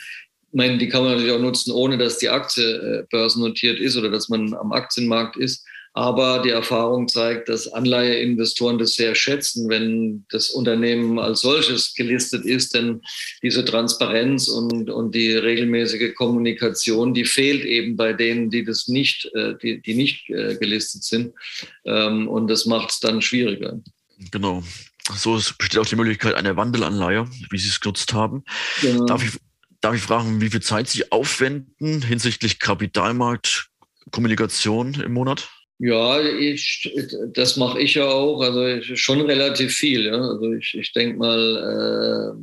[0.53, 4.09] meine, die kann man natürlich auch nutzen, ohne dass die Aktie äh, börsennotiert ist oder
[4.09, 5.65] dass man am Aktienmarkt ist.
[5.93, 12.45] Aber die Erfahrung zeigt, dass Anleiheinvestoren das sehr schätzen, wenn das Unternehmen als solches gelistet
[12.45, 12.73] ist.
[12.73, 13.01] Denn
[13.43, 19.29] diese Transparenz und, und die regelmäßige Kommunikation, die fehlt eben bei denen, die das nicht,
[19.35, 21.33] äh, die, die nicht äh, gelistet sind.
[21.83, 23.77] Ähm, und das macht es dann schwieriger.
[24.31, 24.63] Genau.
[25.13, 28.45] So besteht auch die Möglichkeit einer Wandelanleihe, wie Sie es genutzt haben.
[28.81, 29.05] Genau.
[29.07, 29.37] Darf ich
[29.81, 35.49] Darf ich fragen, wie viel Zeit Sie aufwenden hinsichtlich Kapitalmarktkommunikation im Monat?
[35.79, 36.95] Ja, ich,
[37.33, 38.39] das mache ich ja auch.
[38.41, 40.05] Also schon relativ viel.
[40.05, 40.21] Ja.
[40.21, 42.33] Also ich, ich denke mal, äh,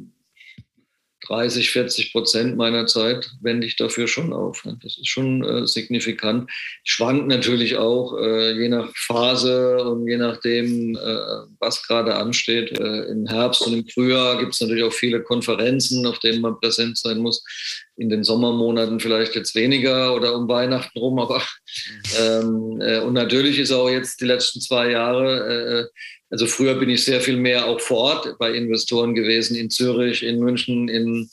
[1.28, 4.62] 30, 40 Prozent meiner Zeit wende ich dafür schon auf.
[4.82, 6.50] Das ist schon äh, signifikant.
[6.84, 12.78] Schwankt natürlich auch äh, je nach Phase und je nachdem, äh, was gerade ansteht.
[12.78, 16.58] Äh, Im Herbst und im Frühjahr gibt es natürlich auch viele Konferenzen, auf denen man
[16.58, 17.44] präsent sein muss.
[17.96, 21.42] In den Sommermonaten vielleicht jetzt weniger oder um Weihnachten rum, aber
[22.20, 25.98] ähm, äh, und natürlich ist auch jetzt die letzten zwei Jahre äh,
[26.30, 30.22] also früher bin ich sehr viel mehr auch vor Ort bei Investoren gewesen, in Zürich,
[30.22, 31.30] in München, in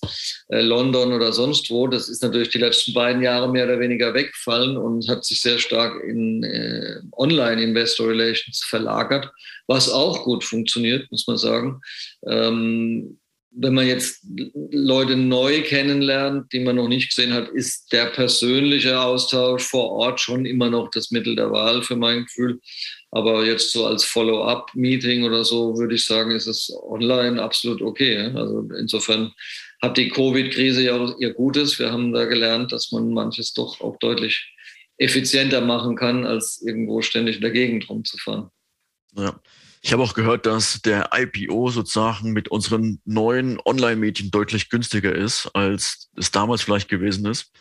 [0.50, 1.88] äh, London oder sonst wo.
[1.88, 5.60] Das ist natürlich die letzten beiden Jahre mehr oder weniger weggefallen und hat sich sehr
[5.60, 9.30] stark in äh, Online-Investor Relations verlagert,
[9.68, 11.82] was auch gut funktioniert, muss man sagen.
[12.28, 13.18] Ähm,
[13.58, 14.26] wenn man jetzt
[14.72, 20.20] Leute neu kennenlernt, die man noch nicht gesehen hat, ist der persönliche Austausch vor Ort
[20.20, 22.60] schon immer noch das Mittel der Wahl für mein Gefühl.
[23.16, 28.30] Aber jetzt so als Follow-up-Meeting oder so würde ich sagen, ist es online absolut okay.
[28.36, 29.32] Also insofern
[29.82, 31.80] hat die Covid-Krise ja auch ihr Gutes.
[31.80, 34.54] Wir haben da gelernt, dass man manches doch auch deutlich
[34.98, 38.50] effizienter machen kann, als irgendwo ständig in der Gegend rumzufahren.
[39.16, 39.40] Ja.
[39.82, 45.50] Ich habe auch gehört, dass der IPO sozusagen mit unseren neuen Online-Medien deutlich günstiger ist,
[45.54, 47.54] als es damals vielleicht gewesen ist.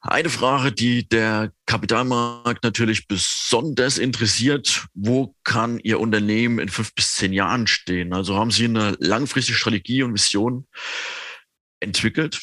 [0.00, 7.16] Eine Frage, die der Kapitalmarkt natürlich besonders interessiert, wo kann Ihr Unternehmen in fünf bis
[7.16, 8.12] zehn Jahren stehen?
[8.12, 10.68] Also haben Sie eine langfristige Strategie und Vision
[11.80, 12.40] entwickelt?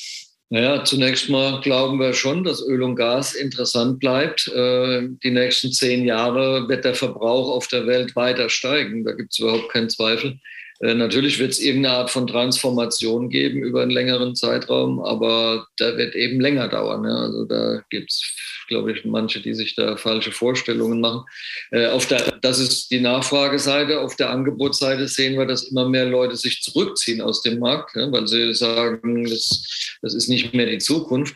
[0.50, 4.48] Naja, zunächst mal glauben wir schon, dass Öl und Gas interessant bleibt.
[4.50, 9.04] Äh, die nächsten zehn Jahre wird der Verbrauch auf der Welt weiter steigen.
[9.06, 10.40] Da gibt es überhaupt keinen Zweifel.
[10.82, 15.98] Äh, natürlich wird es irgendeine Art von Transformation geben über einen längeren Zeitraum, aber da
[15.98, 17.06] wird eben länger dauern.
[17.06, 17.16] Ja.
[17.16, 18.36] Also da gibt es,
[18.68, 21.24] glaube ich, manche, die sich da falsche Vorstellungen machen.
[21.72, 24.02] Äh, auf der, das ist die Nachfrageseite.
[24.02, 28.12] Auf der Angebotsseite sehen wir, dass immer mehr Leute sich zurückziehen aus dem Markt, ja,
[28.12, 31.36] weil sie sagen, das, das ist nicht mehr die Zukunft.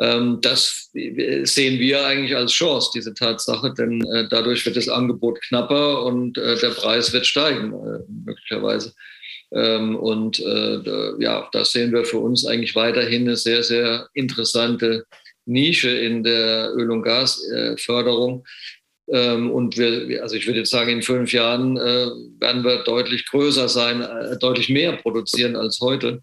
[0.00, 5.40] Ähm, das sehen wir eigentlich als Chance, diese Tatsache, denn äh, dadurch wird das Angebot
[5.42, 8.94] knapper und äh, der Preis wird steigen, äh, möglicherweise.
[9.54, 15.04] Ähm, und ja, das sehen wir für uns eigentlich weiterhin eine sehr, sehr interessante
[15.44, 18.46] Nische in der Öl- und Gasförderung.
[19.08, 23.68] Ähm, und wir, also ich würde jetzt sagen, in fünf Jahren werden wir deutlich größer
[23.68, 24.06] sein,
[24.40, 26.22] deutlich mehr produzieren als heute.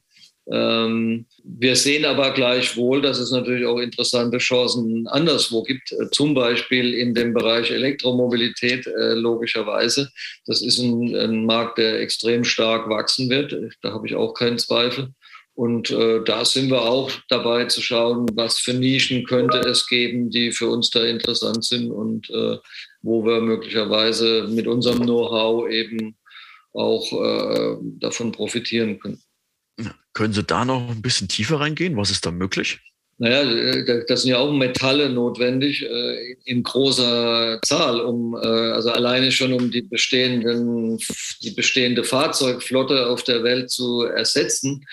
[0.51, 6.33] Ähm, wir sehen aber gleichwohl, dass es natürlich auch interessante Chancen anderswo gibt, äh, zum
[6.33, 10.09] Beispiel in dem Bereich Elektromobilität äh, logischerweise.
[10.45, 13.55] Das ist ein, ein, Markt, der extrem stark wachsen wird.
[13.81, 15.09] Da habe ich auch keinen Zweifel.
[15.53, 20.29] Und äh, da sind wir auch dabei zu schauen, was für Nischen könnte es geben,
[20.29, 22.57] die für uns da interessant sind und äh,
[23.01, 26.15] wo wir möglicherweise mit unserem Know-how eben
[26.73, 29.21] auch äh, davon profitieren können.
[30.13, 31.95] Können Sie da noch ein bisschen tiefer reingehen?
[31.97, 32.79] Was ist da möglich?
[33.19, 38.91] Naja, äh, da sind ja auch Metalle notwendig äh, in großer Zahl, um äh, also
[38.91, 40.97] alleine schon um die bestehenden
[41.43, 44.85] die bestehende Fahrzeugflotte auf der Welt zu ersetzen.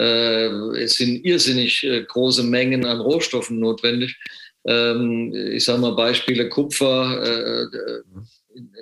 [0.00, 4.16] Es sind irrsinnig große Mengen an Rohstoffen notwendig.
[4.64, 7.68] Ähm, ich sage mal Beispiele Kupfer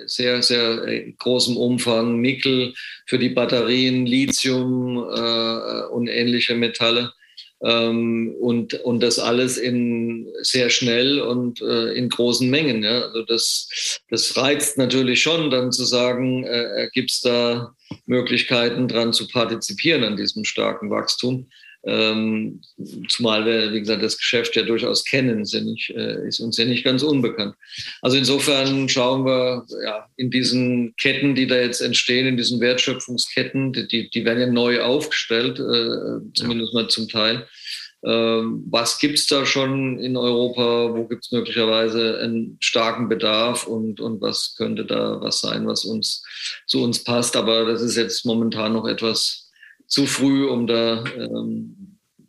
[0.05, 2.73] sehr, sehr äh, großem Umfang Nickel
[3.05, 7.11] für die Batterien, Lithium äh, und ähnliche Metalle.
[7.63, 12.83] Ähm, und, und das alles in sehr schnell und äh, in großen Mengen.
[12.83, 13.01] Ja?
[13.01, 19.11] Also das, das reizt natürlich schon, dann zu sagen, äh, gibt es da Möglichkeiten, dran
[19.11, 21.49] zu partizipieren an diesem starken Wachstum.
[21.87, 22.61] Ähm,
[23.07, 26.57] zumal wir, wie gesagt, das Geschäft ja durchaus kennen, ist, ja nicht, äh, ist uns
[26.57, 27.55] ja nicht ganz unbekannt.
[28.01, 33.71] Also insofern schauen wir ja, in diesen Ketten, die da jetzt entstehen, in diesen Wertschöpfungsketten,
[33.71, 37.47] die, die werden ja neu aufgestellt, äh, zumindest mal zum Teil.
[38.03, 40.93] Ähm, was gibt es da schon in Europa?
[40.93, 45.83] Wo gibt es möglicherweise einen starken Bedarf und, und was könnte da was sein, was
[45.83, 46.23] uns
[46.67, 47.35] zu uns passt?
[47.35, 49.51] Aber das ist jetzt momentan noch etwas
[49.87, 51.75] zu früh, um da ähm,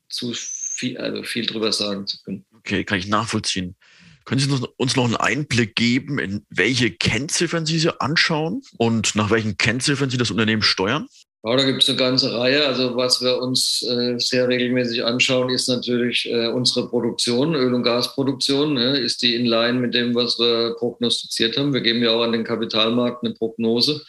[0.08, 2.44] zu viel, also viel drüber sagen zu können.
[2.58, 3.76] Okay, kann ich nachvollziehen.
[4.24, 9.30] Können Sie uns noch einen Einblick geben, in welche Kennziffern Sie sich anschauen und nach
[9.30, 11.08] welchen Kennziffern Sie das Unternehmen steuern?
[11.44, 12.66] Ja, da gibt es eine ganze Reihe.
[12.66, 17.84] Also was wir uns äh, sehr regelmäßig anschauen, ist natürlich äh, unsere Produktion, Öl- und
[17.84, 18.74] Gasproduktion.
[18.74, 18.98] Ne?
[18.98, 21.72] Ist die in line mit dem, was wir prognostiziert haben?
[21.72, 24.04] Wir geben ja auch an den Kapitalmarkt eine Prognose.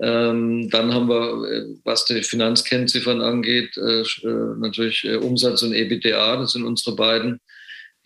[0.00, 5.74] Ähm, dann haben wir, äh, was die Finanzkennziffern angeht, äh, äh natürlich äh, Umsatz und
[5.74, 6.36] EBITDA.
[6.36, 7.40] Das sind unsere beiden,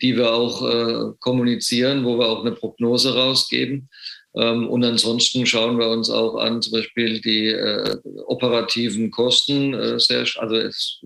[0.01, 3.89] die wir auch äh, kommunizieren, wo wir auch eine Prognose rausgeben.
[4.35, 9.99] Ähm, und ansonsten schauen wir uns auch an, zum Beispiel die äh, operativen Kosten, äh,
[9.99, 10.99] sehr, also es,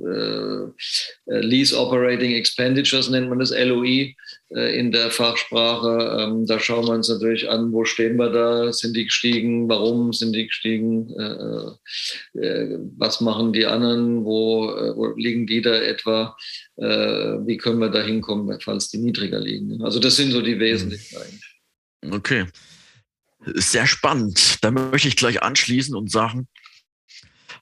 [1.25, 4.15] Lease Operating Expenditures nennt man das, LOI
[4.49, 6.17] in der Fachsprache.
[6.19, 10.13] Ähm, da schauen wir uns natürlich an, wo stehen wir da, sind die gestiegen, warum
[10.13, 16.37] sind die gestiegen, äh, was machen die anderen, wo, wo liegen die da etwa,
[16.77, 19.81] wie können wir da hinkommen, falls die niedriger liegen.
[19.83, 21.57] Also das sind so die wesentlichen eigentlich.
[22.11, 22.45] Okay.
[23.55, 24.63] Sehr spannend.
[24.63, 26.47] Da möchte ich gleich anschließen und sagen,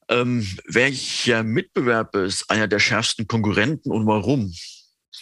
[0.09, 4.53] ähm, welcher Mitbewerber ist einer der schärfsten Konkurrenten und warum?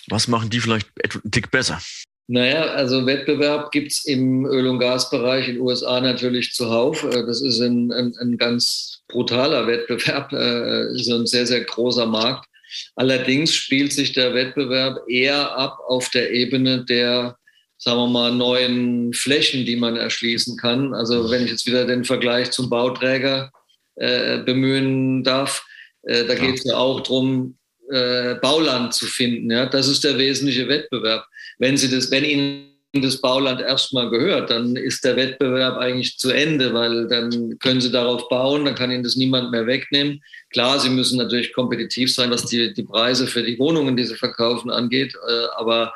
[0.10, 1.82] Was machen die vielleicht einen Tick besser?
[2.28, 7.04] Naja, also Wettbewerb gibt es im Öl- und Gasbereich in den USA natürlich zuhauf.
[7.04, 12.06] Äh, das ist ein, ein, ein ganz brutaler Wettbewerb, äh, ist ein sehr, sehr großer
[12.06, 12.48] Markt.
[12.96, 17.38] Allerdings spielt sich der Wettbewerb eher ab auf der Ebene der
[17.84, 20.94] sagen wir mal, neuen Flächen, die man erschließen kann.
[20.94, 23.52] Also wenn ich jetzt wieder den Vergleich zum Bauträger
[23.96, 25.66] äh, bemühen darf,
[26.04, 27.58] äh, da geht es ja auch darum,
[27.90, 29.52] äh, Bauland zu finden.
[29.52, 29.66] Ja?
[29.66, 31.26] Das ist der wesentliche Wettbewerb.
[31.60, 36.30] Wenn, Sie das, wenn Ihnen das Bauland erstmal gehört, dann ist der Wettbewerb eigentlich zu
[36.30, 40.22] Ende, weil dann können Sie darauf bauen, dann kann Ihnen das niemand mehr wegnehmen.
[40.52, 44.16] Klar, Sie müssen natürlich kompetitiv sein, was die, die Preise für die Wohnungen, die Sie
[44.16, 45.16] verkaufen, angeht.
[45.28, 45.94] Äh, aber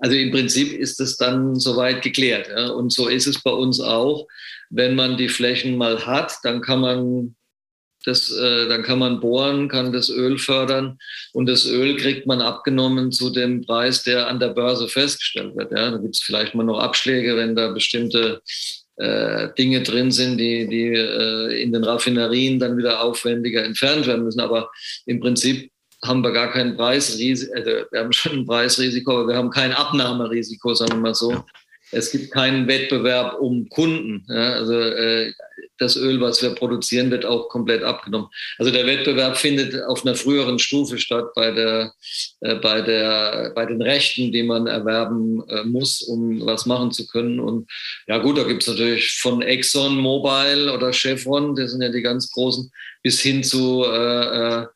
[0.00, 2.48] also im Prinzip ist es dann soweit geklärt.
[2.48, 2.68] Ja?
[2.68, 4.26] Und so ist es bei uns auch.
[4.68, 7.34] Wenn man die Flächen mal hat, dann kann man
[8.04, 10.98] das, äh, dann kann man bohren, kann das Öl fördern
[11.32, 15.72] und das Öl kriegt man abgenommen zu dem Preis, der an der Börse festgestellt wird.
[15.72, 18.42] Ja, da gibt es vielleicht mal noch Abschläge, wenn da bestimmte
[18.96, 24.24] äh, Dinge drin sind, die, die äh, in den Raffinerien dann wieder aufwendiger entfernt werden
[24.24, 24.40] müssen.
[24.40, 24.70] Aber
[25.06, 25.70] im Prinzip
[26.04, 29.72] haben wir gar kein Preisrisiko, also wir haben schon ein Preisrisiko, aber wir haben kein
[29.72, 31.32] Abnahmerisiko, sagen wir mal so.
[31.32, 31.44] Ja.
[31.90, 34.26] Es gibt keinen Wettbewerb um Kunden.
[34.28, 35.32] Ja, also äh,
[35.78, 38.28] das Öl, was wir produzieren, wird auch komplett abgenommen.
[38.58, 41.92] Also der Wettbewerb findet auf einer früheren Stufe statt bei, der,
[42.40, 47.06] äh, bei, der, bei den Rechten, die man erwerben äh, muss, um was machen zu
[47.06, 47.40] können.
[47.40, 47.70] Und
[48.06, 52.02] ja gut, da gibt es natürlich von Exxon Mobil oder Chevron, das sind ja die
[52.02, 52.70] ganz großen,
[53.02, 54.66] bis hin zu äh, äh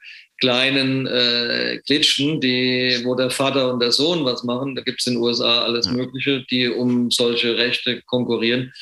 [0.41, 4.77] kleinen äh, Glitschen, die, wo der Vater und der Sohn was machen.
[4.77, 8.73] Da gibt es in den USA alles Mögliche, die um solche Rechte konkurrieren.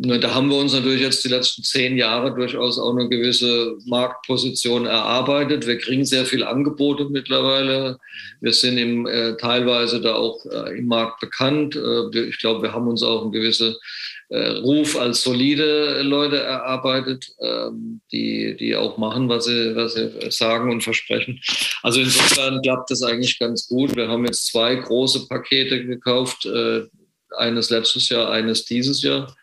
[0.00, 4.86] Da haben wir uns natürlich jetzt die letzten zehn Jahre durchaus auch eine gewisse Marktposition
[4.86, 5.66] erarbeitet.
[5.66, 7.98] Wir kriegen sehr viel Angebote mittlerweile.
[8.40, 11.74] Wir sind im, äh, teilweise da auch äh, im Markt bekannt.
[11.74, 13.76] Äh, ich glaube, wir haben uns auch eine gewisse
[14.28, 20.10] äh, Ruf als solide Leute erarbeitet, ähm, die, die auch machen, was sie, was sie
[20.30, 21.40] sagen und versprechen.
[21.82, 23.96] Also insofern klappt das eigentlich ganz gut.
[23.96, 26.82] Wir haben jetzt zwei große Pakete gekauft, äh,
[27.36, 29.34] eines letztes Jahr, eines dieses Jahr,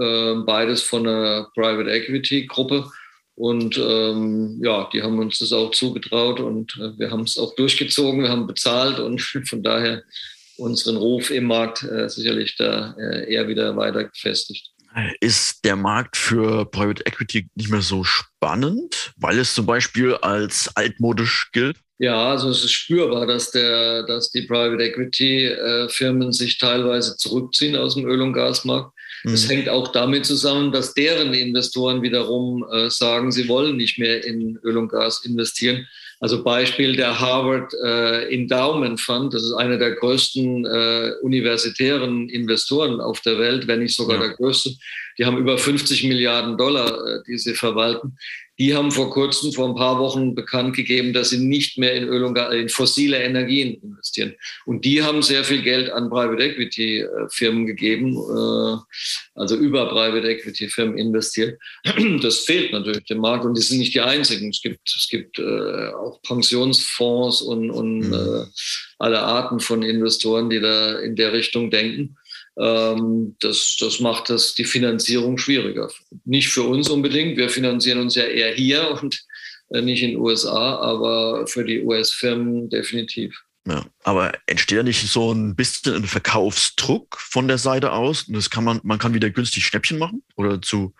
[0.00, 2.90] äh, beides von einer Private Equity Gruppe.
[3.36, 7.54] Und ähm, ja, die haben uns das auch zugetraut und äh, wir haben es auch
[7.56, 10.04] durchgezogen, wir haben bezahlt und von daher
[10.56, 14.70] unseren Ruf im Markt äh, sicherlich da äh, eher wieder weiter gefestigt.
[15.18, 20.70] Ist der Markt für Private Equity nicht mehr so spannend, weil es zum Beispiel als
[20.76, 21.78] altmodisch gilt?
[21.98, 27.16] Ja, also es ist spürbar, dass, der, dass die Private Equity äh, Firmen sich teilweise
[27.16, 28.93] zurückziehen aus dem Öl- und Gasmarkt.
[29.24, 29.52] Es mhm.
[29.52, 34.58] hängt auch damit zusammen, dass deren Investoren wiederum äh, sagen, sie wollen nicht mehr in
[34.62, 35.86] Öl und Gas investieren,
[36.20, 43.00] also Beispiel der Harvard äh, Endowment Fund, das ist einer der größten äh, universitären Investoren
[43.00, 44.28] auf der Welt, wenn nicht sogar ja.
[44.28, 44.70] der größte.
[45.18, 48.16] Die haben über 50 Milliarden Dollar, äh, die sie verwalten.
[48.58, 52.04] Die haben vor kurzem, vor ein paar Wochen bekannt gegeben, dass sie nicht mehr in
[52.04, 54.34] Öl und Gas, in fossile Energien investieren.
[54.64, 58.76] Und die haben sehr viel Geld an Private Equity äh, Firmen gegeben, äh,
[59.34, 61.58] also über Private Equity Firmen investiert.
[62.22, 64.50] Das fehlt natürlich dem Markt und die sind nicht die einzigen.
[64.50, 68.46] Es gibt, es gibt äh, auch Pensionsfonds und, und mhm.
[68.98, 72.16] alle Arten von Investoren, die da in der Richtung denken.
[72.58, 75.90] Ähm, das, das macht das die Finanzierung schwieriger.
[76.24, 77.36] Nicht für uns unbedingt.
[77.36, 79.24] Wir finanzieren uns ja eher hier und
[79.70, 83.42] äh, nicht in den USA, aber für die US-Firmen definitiv.
[83.66, 88.24] Ja, aber entsteht ja nicht so ein bisschen ein Verkaufsdruck von der Seite aus?
[88.24, 90.94] Und das kann man, man kann wieder günstig Schnäppchen machen oder zu.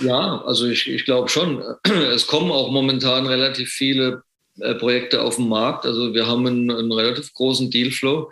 [0.00, 1.62] Ja, also ich, ich glaube schon.
[1.84, 4.22] Es kommen auch momentan relativ viele
[4.78, 5.86] Projekte auf den Markt.
[5.86, 8.30] Also wir haben einen, einen relativ großen Dealflow.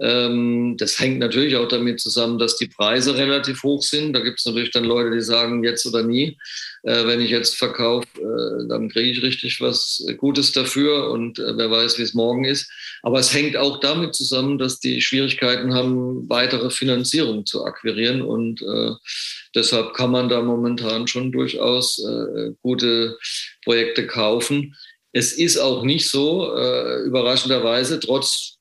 [0.00, 4.12] Ähm, das hängt natürlich auch damit zusammen, dass die Preise relativ hoch sind.
[4.12, 6.36] Da gibt es natürlich dann Leute, die sagen, jetzt oder nie.
[6.82, 11.56] Äh, wenn ich jetzt verkaufe, äh, dann kriege ich richtig was Gutes dafür und äh,
[11.56, 12.70] wer weiß, wie es morgen ist.
[13.02, 18.62] Aber es hängt auch damit zusammen, dass die Schwierigkeiten haben, weitere Finanzierung zu akquirieren und
[18.62, 18.90] äh,
[19.54, 23.16] deshalb kann man da momentan schon durchaus äh, gute
[23.64, 24.74] Projekte kaufen.
[25.14, 28.58] Es ist auch nicht so, äh, überraschenderweise, trotz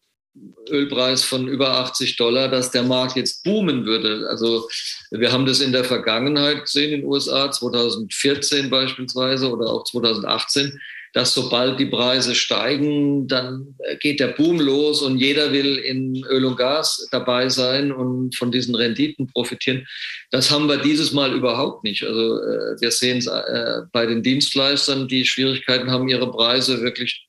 [0.69, 4.27] Ölpreis von über 80 Dollar, dass der Markt jetzt boomen würde.
[4.29, 4.67] Also
[5.11, 10.79] wir haben das in der Vergangenheit gesehen in den USA, 2014 beispielsweise oder auch 2018,
[11.13, 16.45] dass sobald die Preise steigen, dann geht der Boom los und jeder will in Öl
[16.45, 19.87] und Gas dabei sein und von diesen Renditen profitieren.
[20.31, 22.03] Das haben wir dieses Mal überhaupt nicht.
[22.03, 27.27] Also äh, wir sehen es äh, bei den Dienstleistern, die Schwierigkeiten haben, ihre Preise wirklich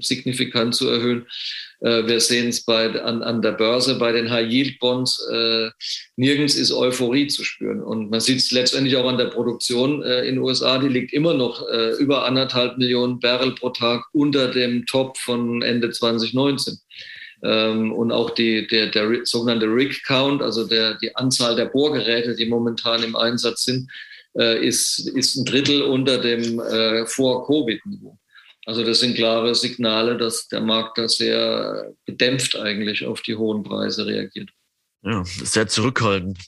[0.00, 1.26] signifikant zu erhöhen.
[1.80, 5.28] Äh, wir sehen es an, an der Börse bei den High-Yield-Bonds.
[5.32, 5.70] Äh,
[6.16, 7.82] nirgends ist Euphorie zu spüren.
[7.82, 10.78] Und man sieht es letztendlich auch an der Produktion äh, in den USA.
[10.78, 11.64] Die liegt immer noch
[11.98, 16.78] über anderthalb Millionen Barrel pro Tag unter dem Top von Ende 2019.
[17.42, 22.34] Ähm, und auch die, der, der sogenannte Rig Count, also der, die Anzahl der Bohrgeräte,
[22.34, 23.90] die momentan im Einsatz sind,
[24.34, 26.62] ist, ist ein Drittel unter dem
[27.06, 28.16] Vor-Covid-Niveau.
[28.68, 33.62] Also das sind klare Signale, dass der Markt da sehr gedämpft eigentlich auf die hohen
[33.62, 34.50] Preise reagiert.
[35.02, 36.38] Ja, sehr zurückhaltend.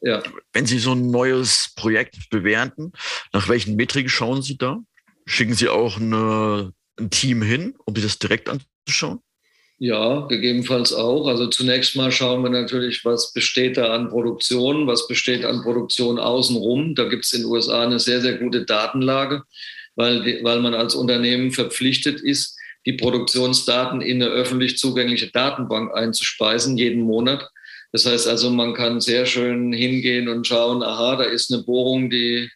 [0.00, 0.20] Ja.
[0.52, 2.90] Wenn Sie so ein neues Projekt bewerten,
[3.32, 4.80] nach welchen Metriken schauen Sie da?
[5.24, 9.20] Schicken Sie auch eine, ein Team hin, um sich das direkt anzuschauen?
[9.78, 11.28] Ja, gegebenenfalls auch.
[11.28, 16.18] Also zunächst mal schauen wir natürlich, was besteht da an Produktion, was besteht an Produktion
[16.18, 16.96] außenrum.
[16.96, 19.44] Da gibt es in den USA eine sehr, sehr gute Datenlage
[19.98, 22.56] weil, weil man als Unternehmen verpflichtet ist,
[22.86, 27.50] die Produktionsdaten in eine öffentlich zugängliche Datenbank einzuspeisen, jeden Monat.
[27.90, 32.10] Das heißt also, man kann sehr schön hingehen und schauen, aha, da ist eine Bohrung,
[32.10, 32.48] die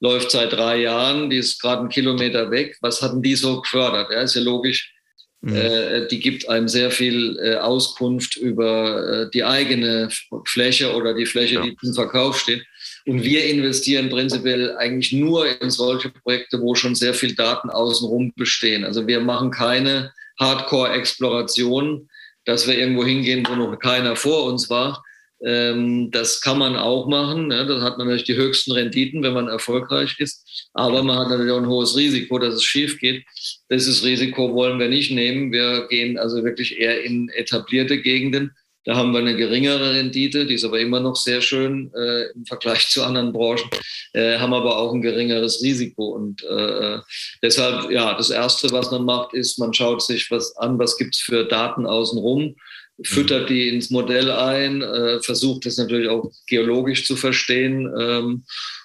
[0.00, 2.76] läuft seit drei Jahren, die ist gerade einen Kilometer weg.
[2.82, 4.10] Was hatten die so gefördert?
[4.12, 4.92] Ja, ist ja logisch.
[5.40, 5.56] Mhm.
[5.56, 10.10] Äh, die gibt einem sehr viel äh, Auskunft über äh, die eigene
[10.44, 11.62] Fläche oder die Fläche, ja.
[11.62, 12.62] die zum Verkauf steht.
[13.06, 18.32] Und wir investieren prinzipiell eigentlich nur in solche Projekte, wo schon sehr viel Daten außenrum
[18.36, 18.84] bestehen.
[18.84, 22.08] Also wir machen keine Hardcore-Exploration,
[22.44, 25.02] dass wir irgendwo hingehen, wo noch keiner vor uns war.
[25.42, 27.48] Ähm, das kann man auch machen.
[27.48, 27.66] Ne?
[27.66, 30.68] Da hat man natürlich die höchsten Renditen, wenn man erfolgreich ist.
[30.74, 33.24] Aber man hat natürlich auch ein hohes Risiko, dass es schief geht.
[33.70, 35.52] Dieses Risiko wollen wir nicht nehmen.
[35.52, 38.52] Wir gehen also wirklich eher in etablierte Gegenden
[38.84, 42.46] da haben wir eine geringere Rendite, die ist aber immer noch sehr schön äh, im
[42.46, 43.68] Vergleich zu anderen Branchen,
[44.14, 46.06] äh, haben aber auch ein geringeres Risiko.
[46.14, 46.98] Und äh,
[47.42, 51.14] deshalb, ja, das Erste, was man macht, ist, man schaut sich was an, was gibt
[51.14, 52.56] es für Daten außenrum,
[53.02, 57.90] füttert die ins Modell ein, äh, versucht es natürlich auch geologisch zu verstehen.
[57.98, 58.44] Ähm,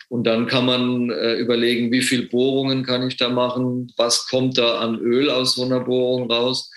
[0.10, 4.58] und dann kann man äh, überlegen, wie viele Bohrungen kann ich da machen, was kommt
[4.58, 6.70] da an Öl aus so einer Bohrung raus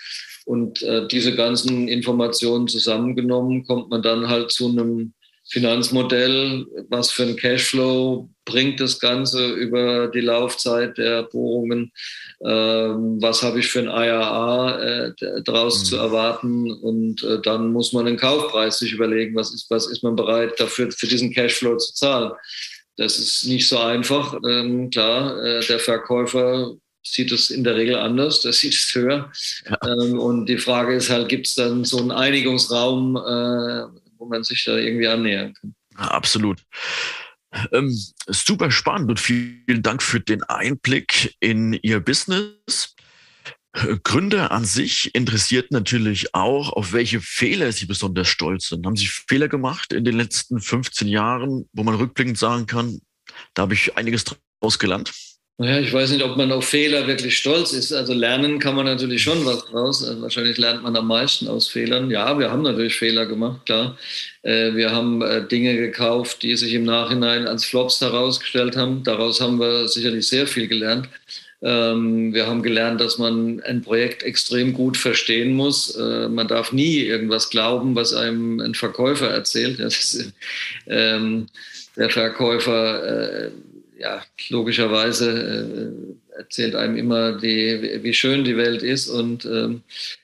[0.49, 5.13] und äh, diese ganzen Informationen zusammengenommen, kommt man dann halt zu einem
[5.47, 11.91] Finanzmodell, was für ein Cashflow bringt das Ganze über die Laufzeit der Bohrungen,
[12.43, 15.85] ähm, was habe ich für ein IRA äh, daraus mhm.
[15.85, 20.01] zu erwarten und äh, dann muss man den Kaufpreis sich überlegen, was ist, was ist
[20.01, 22.31] man bereit dafür für diesen Cashflow zu zahlen.
[22.97, 24.35] Das ist nicht so einfach.
[24.47, 26.73] Ähm, klar, äh, der Verkäufer
[27.11, 29.31] sieht es in der Regel anders, das sieht es höher.
[29.69, 29.77] Ja.
[29.85, 34.43] Ähm, und die Frage ist halt, gibt es dann so einen Einigungsraum, äh, wo man
[34.43, 35.75] sich da irgendwie annähern kann?
[35.95, 36.63] Absolut.
[37.71, 37.97] Ähm,
[38.27, 42.95] super spannend und vielen Dank für den Einblick in Ihr Business.
[44.03, 48.85] Gründer an sich interessiert natürlich auch, auf welche Fehler Sie besonders stolz sind.
[48.85, 52.99] Haben Sie Fehler gemacht in den letzten 15 Jahren, wo man rückblickend sagen kann,
[53.53, 55.11] da habe ich einiges draus gelernt?
[55.61, 57.91] Naja, ich weiß nicht, ob man auf Fehler wirklich stolz ist.
[57.91, 60.01] Also lernen kann man natürlich schon was draus.
[60.05, 62.09] Also wahrscheinlich lernt man am meisten aus Fehlern.
[62.09, 63.97] Ja, wir haben natürlich Fehler gemacht, klar.
[64.41, 69.03] Äh, wir haben äh, Dinge gekauft, die sich im Nachhinein als Flops herausgestellt haben.
[69.03, 71.09] Daraus haben wir sicherlich sehr viel gelernt.
[71.61, 75.93] Ähm, wir haben gelernt, dass man ein Projekt extrem gut verstehen muss.
[75.93, 79.77] Äh, man darf nie irgendwas glauben, was einem ein Verkäufer erzählt.
[80.87, 81.47] Ähm,
[81.97, 83.51] der Verkäufer
[83.99, 85.93] ja, logischerweise
[86.33, 89.83] äh, erzählt einem immer, die, wie schön die Welt ist und ähm,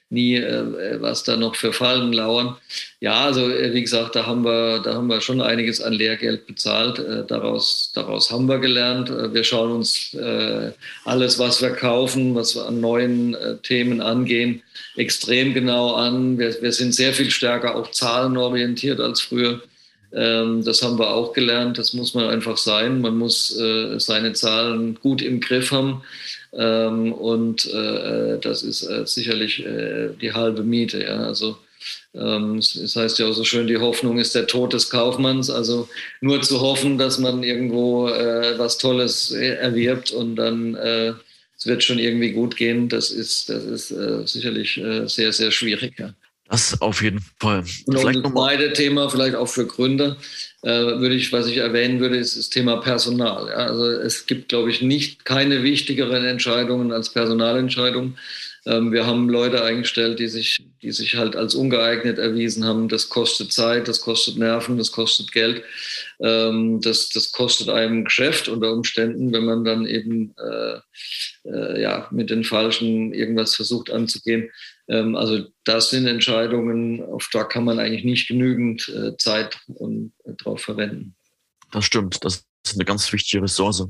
[0.09, 2.55] nie, äh, was da noch für Fallen lauern.
[3.01, 6.47] Ja, also äh, wie gesagt, da haben wir, da haben wir schon einiges an Lehrgeld
[6.47, 6.99] bezahlt.
[6.99, 9.09] Äh, daraus, daraus haben wir gelernt.
[9.09, 10.71] Äh, wir schauen uns äh,
[11.03, 14.61] alles, was wir kaufen, was wir an neuen Themen angehen,
[14.95, 16.37] extrem genau an.
[16.37, 19.61] Wir, wir sind sehr viel stärker auch zahlenorientiert als früher.
[20.15, 21.77] Ähm, das haben wir auch gelernt.
[21.77, 23.01] Das muss man einfach sein.
[23.01, 26.03] Man muss äh, seine Zahlen gut im Griff haben.
[26.53, 29.63] Ähm, und äh, das ist äh, sicherlich
[30.21, 31.03] die halbe Miete.
[31.03, 31.17] Ja.
[31.17, 31.57] Also
[32.13, 35.49] ähm, es heißt ja auch so schön, die Hoffnung ist der Tod des Kaufmanns.
[35.49, 35.89] Also
[36.21, 42.31] nur zu hoffen, dass man irgendwo was Tolles erwirbt und dann es wird schon irgendwie
[42.31, 45.99] gut gehen, das ist, das ist sicherlich sehr, sehr schwierig.
[45.99, 46.13] Ja.
[46.47, 47.63] Das auf jeden Fall.
[47.85, 50.17] Und vielleicht das zweite Thema, vielleicht auch für Gründer,
[50.61, 53.47] äh, würde ich, was ich erwähnen würde, ist das Thema Personal.
[53.47, 58.17] Ja, also es gibt, glaube ich, nicht keine wichtigeren Entscheidungen als Personalentscheidungen.
[58.65, 62.89] Ähm, wir haben Leute eingestellt, die sich, die sich halt als ungeeignet erwiesen haben.
[62.89, 65.63] Das kostet Zeit, das kostet Nerven, das kostet Geld.
[66.19, 70.79] Ähm, das, das kostet einem Geschäft unter Umständen, wenn man dann eben äh,
[71.49, 74.49] äh, ja, mit den Falschen irgendwas versucht anzugehen.
[74.87, 80.13] Ähm, also das sind Entscheidungen, auf da kann man eigentlich nicht genügend äh, Zeit und,
[80.23, 81.15] äh, drauf verwenden.
[81.71, 83.87] Das stimmt, das ist eine ganz wichtige Ressource.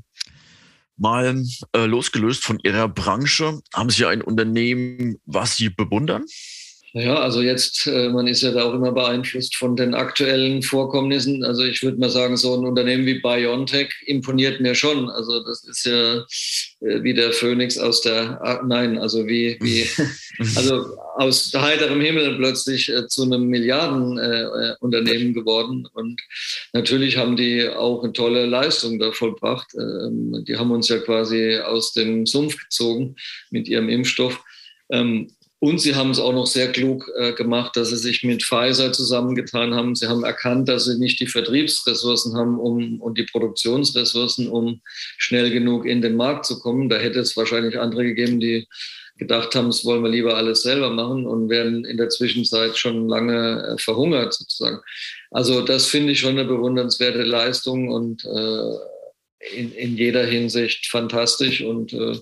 [0.97, 1.43] Mal
[1.73, 6.25] äh, losgelöst von Ihrer Branche, haben Sie ein Unternehmen, was Sie bewundern?
[6.97, 11.43] Ja, also jetzt, äh, man ist ja da auch immer beeinflusst von den aktuellen Vorkommnissen.
[11.43, 15.09] Also ich würde mal sagen, so ein Unternehmen wie BioNTech imponiert mir schon.
[15.09, 19.85] Also das ist ja äh, wie der Phönix aus der, ah, nein, also wie, wie
[20.55, 25.85] also aus heiterem Himmel plötzlich äh, zu einem Milliardenunternehmen geworden.
[25.91, 26.21] Und
[26.71, 29.67] natürlich haben die auch eine tolle Leistung da vollbracht.
[29.77, 33.17] Ähm, die haben uns ja quasi aus dem Sumpf gezogen
[33.51, 34.41] mit ihrem Impfstoff.
[34.89, 35.27] Ähm,
[35.59, 38.91] und sie haben es auch noch sehr klug äh, gemacht, dass sie sich mit Pfizer
[38.91, 39.95] zusammengetan haben.
[39.95, 44.81] Sie haben erkannt, dass sie nicht die Vertriebsressourcen haben um, und die Produktionsressourcen, um
[45.17, 46.89] schnell genug in den Markt zu kommen.
[46.89, 48.67] Da hätte es wahrscheinlich andere gegeben, die
[49.17, 53.07] gedacht haben, das wollen wir lieber alles selber machen und werden in der Zwischenzeit schon
[53.07, 54.81] lange äh, verhungert sozusagen.
[55.31, 58.94] Also das finde ich schon eine bewundernswerte Leistung und äh,
[59.53, 62.17] in, in jeder Hinsicht fantastisch und äh,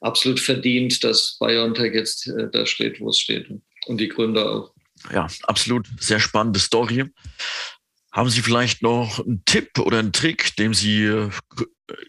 [0.00, 3.48] absolut verdient, dass BioNTech jetzt äh, da steht, wo es steht
[3.86, 4.74] und die Gründer auch.
[5.12, 7.04] Ja, absolut sehr spannende Story.
[8.12, 11.30] Haben Sie vielleicht noch einen Tipp oder einen Trick, dem Sie äh,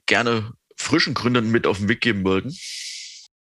[0.06, 2.56] gerne frischen Gründern mit auf den Weg geben würden?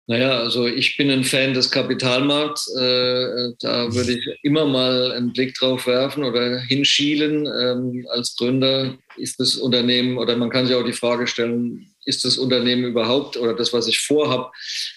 [0.09, 2.74] Naja, also ich bin ein Fan des Kapitalmarkts.
[2.76, 7.46] Äh, da würde ich immer mal einen Blick drauf werfen oder hinschielen.
[7.46, 12.24] Ähm, als Gründer ist das Unternehmen, oder man kann sich auch die Frage stellen, ist
[12.24, 14.50] das Unternehmen überhaupt oder das, was ich vorhabe,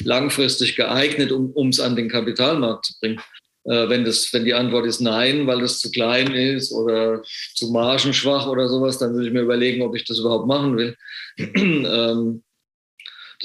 [0.04, 3.22] langfristig geeignet, um es an den Kapitalmarkt zu bringen?
[3.66, 7.22] Äh, wenn, das, wenn die Antwort ist nein, weil es zu klein ist oder
[7.54, 10.96] zu margenschwach oder sowas, dann würde ich mir überlegen, ob ich das überhaupt machen will.
[11.38, 12.44] ähm,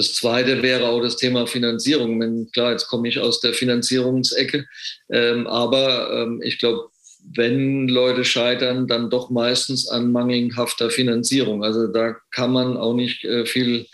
[0.01, 2.19] das zweite wäre auch das Thema Finanzierung.
[2.19, 4.67] Wenn, klar, jetzt komme ich aus der Finanzierungsecke,
[5.11, 6.89] ähm, aber ähm, ich glaube,
[7.35, 11.63] wenn Leute scheitern, dann doch meistens an mangelhafter Finanzierung.
[11.63, 13.87] Also da kann man auch nicht äh, viel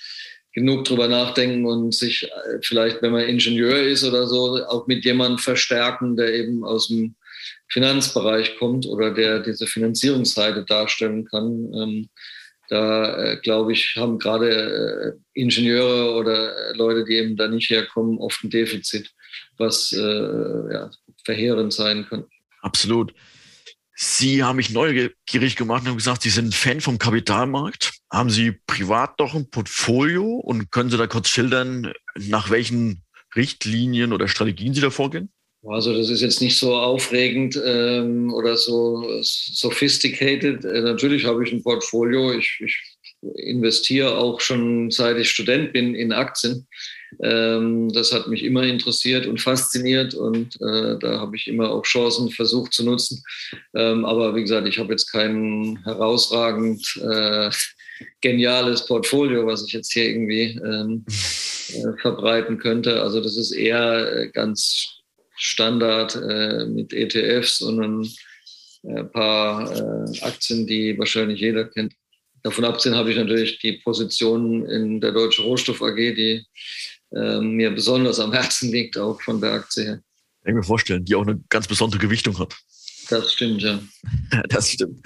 [0.53, 5.05] genug drüber nachdenken und sich äh, vielleicht, wenn man Ingenieur ist oder so, auch mit
[5.05, 7.17] jemandem verstärken, der eben aus dem
[7.67, 11.75] Finanzbereich kommt oder der diese Finanzierungsseite darstellen kann.
[11.75, 12.09] Ähm,
[12.69, 17.71] da, äh, glaube ich, haben gerade äh, Ingenieure oder äh, Leute, die eben da nicht
[17.71, 19.11] herkommen, oft ein Defizit,
[19.59, 20.91] was äh, ja,
[21.25, 22.25] verheerend sein kann.
[22.63, 23.15] Absolut.
[23.99, 27.95] Sie haben mich neugierig gemacht und haben gesagt, Sie sind Fan vom Kapitalmarkt.
[28.13, 33.05] Haben Sie privat doch ein Portfolio und können Sie da kurz schildern, nach welchen
[33.35, 35.31] Richtlinien oder Strategien Sie da vorgehen?
[35.69, 40.65] Also das ist jetzt nicht so aufregend ähm, oder so sophisticated.
[40.65, 42.33] Äh, natürlich habe ich ein Portfolio.
[42.33, 42.97] Ich, ich,
[43.35, 46.67] investiere auch schon seit ich Student bin in Aktien.
[47.23, 51.83] Ähm, das hat mich immer interessiert und fasziniert und äh, da habe ich immer auch
[51.83, 53.23] Chancen versucht zu nutzen.
[53.75, 57.51] Ähm, aber wie gesagt, ich habe jetzt kein herausragend äh,
[58.21, 61.05] geniales Portfolio, was ich jetzt hier irgendwie ähm,
[61.71, 63.01] äh, verbreiten könnte.
[63.01, 64.96] Also das ist eher äh, ganz
[65.37, 68.11] Standard äh, mit ETFs und ein
[68.83, 71.95] äh, paar äh, Aktien, die wahrscheinlich jeder kennt.
[72.43, 76.45] Davon abgesehen habe ich natürlich die Position in der Deutsche Rohstoff AG, die
[77.15, 80.01] äh, mir besonders am Herzen liegt, auch von der Aktie her.
[80.41, 82.55] Ich kann mir vorstellen, die auch eine ganz besondere Gewichtung hat.
[83.09, 83.81] Das stimmt, ja.
[84.49, 85.01] das stimmt.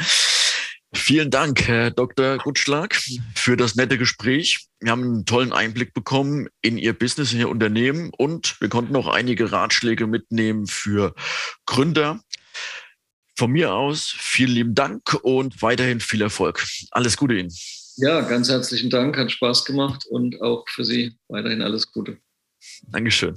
[0.93, 2.39] Vielen Dank, Herr Dr.
[2.39, 3.01] Gutschlag,
[3.37, 4.67] für das nette Gespräch.
[4.81, 8.97] Wir haben einen tollen Einblick bekommen in Ihr Business, in Ihr Unternehmen und wir konnten
[8.97, 11.15] auch einige Ratschläge mitnehmen für
[11.65, 12.21] Gründer.
[13.37, 16.65] Von mir aus vielen lieben Dank und weiterhin viel Erfolg.
[16.91, 17.53] Alles Gute Ihnen.
[17.97, 22.19] Ja, ganz herzlichen Dank, hat Spaß gemacht und auch für Sie weiterhin alles Gute.
[22.89, 23.37] Dankeschön.